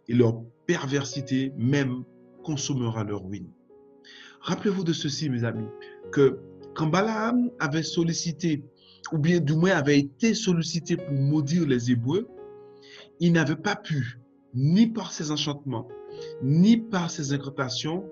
et 0.08 0.14
leur 0.14 0.42
perversité 0.66 1.52
même 1.56 2.04
consommera 2.42 3.04
leur 3.04 3.24
ruine. 3.24 3.50
Rappelez-vous 4.40 4.84
de 4.84 4.92
ceci, 4.92 5.28
mes 5.28 5.44
amis, 5.44 5.66
que 6.12 6.38
quand 6.74 6.86
Balaam 6.86 7.50
avait 7.58 7.82
sollicité 7.82 8.62
ou 9.12 9.18
bien 9.18 9.40
du 9.40 9.54
moins 9.54 9.72
avait 9.72 9.98
été 9.98 10.34
sollicité 10.34 10.96
pour 10.96 11.12
maudire 11.12 11.66
les 11.66 11.90
Hébreux, 11.90 12.28
il 13.20 13.32
n'avait 13.32 13.56
pas 13.56 13.76
pu, 13.76 14.18
ni 14.54 14.86
par 14.86 15.12
ses 15.12 15.30
enchantements, 15.30 15.88
ni 16.42 16.76
par 16.76 17.10
ses 17.10 17.32
incantations, 17.32 18.04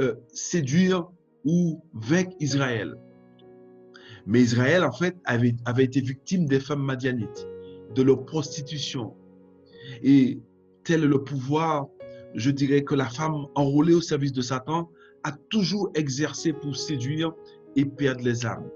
euh, 0.00 0.14
séduire 0.32 1.08
ou 1.44 1.82
vaincre 1.94 2.36
Israël. 2.40 2.96
Mais 4.26 4.40
Israël, 4.40 4.84
en 4.84 4.92
fait, 4.92 5.16
avait, 5.24 5.54
avait 5.64 5.84
été 5.84 6.00
victime 6.00 6.46
des 6.46 6.60
femmes 6.60 6.82
madianites, 6.82 7.46
de 7.94 8.02
leur 8.02 8.24
prostitution. 8.24 9.14
Et 10.02 10.40
tel 10.84 11.02
le 11.02 11.22
pouvoir, 11.22 11.86
je 12.34 12.50
dirais 12.50 12.82
que 12.82 12.94
la 12.94 13.06
femme 13.06 13.46
enrôlée 13.54 13.94
au 13.94 14.00
service 14.00 14.32
de 14.32 14.42
Satan 14.42 14.90
a 15.22 15.32
toujours 15.50 15.90
exercé 15.94 16.52
pour 16.52 16.76
séduire 16.76 17.32
et 17.76 17.84
perdre 17.84 18.24
les 18.24 18.44
âmes. 18.44 18.68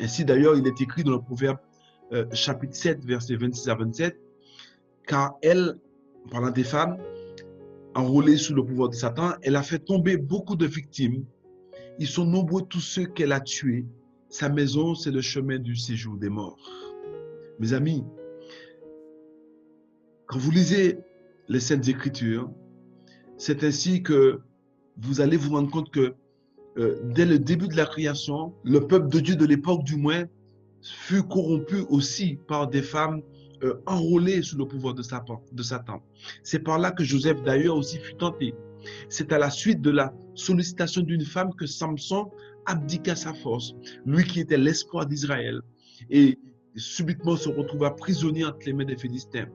Ainsi 0.00 0.24
d'ailleurs, 0.24 0.56
il 0.56 0.66
est 0.66 0.80
écrit 0.80 1.04
dans 1.04 1.12
le 1.12 1.20
Proverbe 1.20 1.58
euh, 2.12 2.26
chapitre 2.32 2.74
7, 2.74 3.04
versets 3.04 3.36
26 3.36 3.68
à 3.68 3.74
27, 3.74 4.18
car 5.06 5.34
elle, 5.42 5.78
parlant 6.30 6.50
des 6.50 6.64
femmes, 6.64 6.98
enrôlées 7.94 8.36
sous 8.36 8.54
le 8.54 8.64
pouvoir 8.64 8.88
de 8.88 8.94
Satan, 8.94 9.32
elle 9.42 9.56
a 9.56 9.62
fait 9.62 9.78
tomber 9.78 10.16
beaucoup 10.16 10.56
de 10.56 10.66
victimes. 10.66 11.24
Ils 11.98 12.06
sont 12.06 12.24
nombreux 12.24 12.62
tous 12.62 12.80
ceux 12.80 13.06
qu'elle 13.06 13.32
a 13.32 13.40
tués. 13.40 13.86
Sa 14.28 14.48
maison, 14.48 14.94
c'est 14.94 15.10
le 15.10 15.20
chemin 15.20 15.58
du 15.58 15.76
séjour 15.76 16.16
des 16.16 16.28
morts. 16.28 16.58
Mes 17.58 17.72
amis, 17.72 18.04
quand 20.26 20.38
vous 20.38 20.50
lisez 20.50 20.98
les 21.48 21.60
Saintes 21.60 21.88
Écritures, 21.88 22.50
c'est 23.36 23.64
ainsi 23.64 24.02
que 24.02 24.40
vous 24.96 25.20
allez 25.20 25.36
vous 25.36 25.50
rendre 25.50 25.70
compte 25.70 25.90
que 25.90 26.14
euh, 26.78 27.00
dès 27.04 27.24
le 27.24 27.38
début 27.38 27.68
de 27.68 27.76
la 27.76 27.86
création, 27.86 28.54
le 28.64 28.86
peuple 28.86 29.08
de 29.08 29.20
Dieu 29.20 29.36
de 29.36 29.44
l'époque 29.44 29.84
du 29.84 29.96
moins 29.96 30.24
fut 30.82 31.22
corrompu 31.22 31.80
aussi 31.88 32.38
par 32.48 32.68
des 32.68 32.82
femmes 32.82 33.22
euh, 33.62 33.74
enrôlées 33.86 34.42
sous 34.42 34.56
le 34.56 34.66
pouvoir 34.66 34.94
de 34.94 35.02
Satan. 35.02 36.02
C'est 36.42 36.60
par 36.60 36.78
là 36.78 36.92
que 36.92 37.04
Joseph 37.04 37.42
d'ailleurs 37.42 37.76
aussi 37.76 37.98
fut 37.98 38.14
tenté. 38.14 38.54
C'est 39.08 39.32
à 39.32 39.38
la 39.38 39.50
suite 39.50 39.82
de 39.82 39.90
la 39.90 40.14
sollicitation 40.34 41.02
d'une 41.02 41.24
femme 41.24 41.54
que 41.54 41.66
Samson 41.66 42.30
abdiqua 42.66 43.16
sa 43.16 43.34
force, 43.34 43.74
lui 44.06 44.24
qui 44.24 44.40
était 44.40 44.56
l'espoir 44.56 45.06
d'Israël, 45.06 45.60
et 46.08 46.38
subitement 46.76 47.36
se 47.36 47.48
retrouva 47.48 47.90
prisonnier 47.90 48.44
entre 48.44 48.60
les 48.64 48.72
mains 48.72 48.84
des 48.84 48.96
Philistins. 48.96 49.46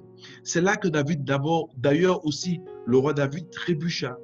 C'est 0.43 0.61
là 0.61 0.75
que 0.75 0.87
David 0.87 1.23
d'abord, 1.23 1.69
d'ailleurs 1.77 2.25
aussi, 2.25 2.61
le 2.85 2.97
roi 2.97 3.13
David 3.13 3.49
trébucha. 3.49 4.17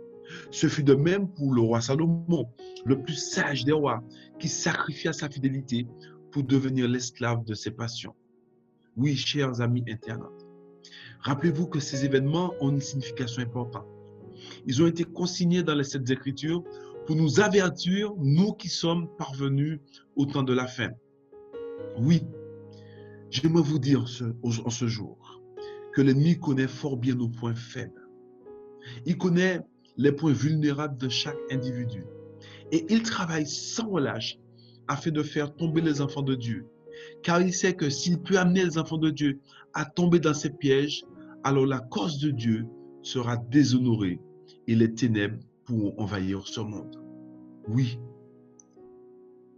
Ce 0.51 0.67
fut 0.67 0.83
de 0.83 0.93
même 0.93 1.27
pour 1.27 1.53
le 1.53 1.61
roi 1.61 1.81
Salomon, 1.81 2.49
le 2.85 3.01
plus 3.01 3.15
sage 3.15 3.65
des 3.65 3.71
rois, 3.71 4.03
qui 4.39 4.47
sacrifia 4.47 5.13
sa 5.13 5.29
fidélité 5.29 5.87
pour 6.31 6.43
devenir 6.43 6.87
l'esclave 6.87 7.43
de 7.43 7.53
ses 7.53 7.71
passions. 7.71 8.15
Oui, 8.97 9.15
chers 9.15 9.61
amis 9.61 9.83
internautes, 9.89 10.45
rappelez-vous 11.21 11.67
que 11.67 11.79
ces 11.79 12.05
événements 12.05 12.53
ont 12.59 12.71
une 12.71 12.81
signification 12.81 13.41
importante. 13.41 13.85
Ils 14.65 14.81
ont 14.81 14.87
été 14.87 15.03
consignés 15.03 15.63
dans 15.63 15.75
les 15.75 15.83
Sept 15.83 16.09
Écritures 16.09 16.63
pour 17.05 17.15
nous 17.15 17.39
avertir, 17.39 18.13
nous 18.17 18.53
qui 18.53 18.69
sommes 18.69 19.07
parvenus 19.17 19.79
au 20.15 20.25
temps 20.25 20.43
de 20.43 20.53
la 20.53 20.67
fin. 20.67 20.89
Oui, 21.97 22.23
j'aimerais 23.29 23.63
vous 23.63 23.79
dire 23.79 24.05
en 24.43 24.69
ce 24.69 24.87
jour 24.87 25.41
que 25.93 26.01
l'ennemi 26.01 26.39
connaît 26.39 26.67
fort 26.67 26.97
bien 26.97 27.15
nos 27.15 27.29
points 27.29 27.55
faibles. 27.55 28.07
Il 29.05 29.17
connaît 29.17 29.61
les 30.01 30.11
points 30.11 30.33
vulnérables 30.33 30.97
de 30.97 31.09
chaque 31.09 31.37
individu. 31.51 32.05
Et 32.71 32.85
il 32.89 33.03
travaille 33.03 33.45
sans 33.45 33.87
relâche 33.87 34.39
afin 34.87 35.11
de 35.11 35.21
faire 35.21 35.55
tomber 35.55 35.81
les 35.81 36.01
enfants 36.01 36.23
de 36.23 36.33
Dieu. 36.33 36.65
Car 37.21 37.41
il 37.41 37.53
sait 37.53 37.75
que 37.75 37.89
s'il 37.89 38.19
peut 38.19 38.37
amener 38.37 38.63
les 38.65 38.77
enfants 38.79 38.97
de 38.97 39.11
Dieu 39.11 39.39
à 39.73 39.85
tomber 39.85 40.19
dans 40.19 40.33
ces 40.33 40.49
pièges, 40.49 41.05
alors 41.43 41.67
la 41.67 41.79
cause 41.79 42.19
de 42.19 42.31
Dieu 42.31 42.65
sera 43.03 43.37
déshonorée 43.37 44.19
et 44.67 44.75
les 44.75 44.91
ténèbres 44.91 45.39
pourront 45.65 45.93
envahir 45.99 46.47
ce 46.47 46.61
monde. 46.61 46.99
Oui, 47.67 47.99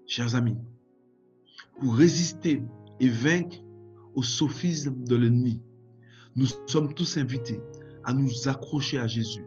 chers 0.05 0.35
amis, 0.35 0.57
pour 1.79 1.95
résister 1.95 2.63
et 2.99 3.09
vaincre 3.09 3.57
au 4.13 4.23
sophisme 4.23 5.03
de 5.05 5.15
l'ennemi, 5.15 5.61
nous 6.35 6.47
sommes 6.67 6.93
tous 6.93 7.17
invités 7.17 7.61
à 8.03 8.13
nous 8.13 8.47
accrocher 8.47 8.97
à 8.97 9.07
Jésus, 9.07 9.45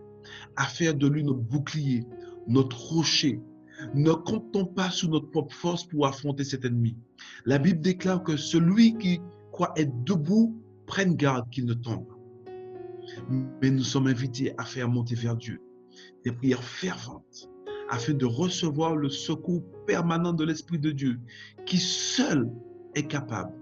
à 0.56 0.64
faire 0.64 0.94
de 0.94 1.06
lui 1.06 1.24
notre 1.24 1.40
bouclier, 1.40 2.04
notre 2.46 2.78
rocher, 2.78 3.40
ne 3.94 4.12
comptons 4.12 4.66
pas 4.66 4.90
sur 4.90 5.10
notre 5.10 5.30
propre 5.30 5.54
force 5.54 5.84
pour 5.84 6.06
affronter 6.06 6.44
cet 6.44 6.64
ennemi. 6.64 6.96
La 7.44 7.58
Bible 7.58 7.80
déclare 7.80 8.22
que 8.22 8.36
celui 8.36 8.96
qui 8.96 9.20
croit 9.52 9.72
être 9.76 10.04
debout 10.04 10.60
prenne 10.86 11.14
garde 11.14 11.50
qu'il 11.50 11.66
ne 11.66 11.74
tombe. 11.74 12.06
Mais 13.62 13.70
nous 13.70 13.82
sommes 13.82 14.06
invités 14.06 14.52
à 14.58 14.64
faire 14.64 14.88
monter 14.88 15.14
vers 15.14 15.36
Dieu 15.36 15.60
des 16.24 16.32
prières 16.32 16.62
ferventes 16.62 17.50
afin 17.88 18.14
de 18.14 18.26
recevoir 18.26 18.96
le 18.96 19.08
secours 19.08 19.62
permanent 19.86 20.32
de 20.32 20.44
l'Esprit 20.44 20.78
de 20.78 20.90
Dieu 20.90 21.20
qui 21.66 21.78
seul 21.78 22.50
est 22.94 23.06
capable 23.06 23.54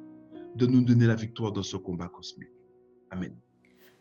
de 0.56 0.66
nous 0.66 0.82
donner 0.82 1.06
la 1.06 1.14
victoire 1.14 1.52
dans 1.52 1.62
ce 1.62 1.76
combat 1.76 2.08
cosmique. 2.08 2.50
Amen. 3.10 3.34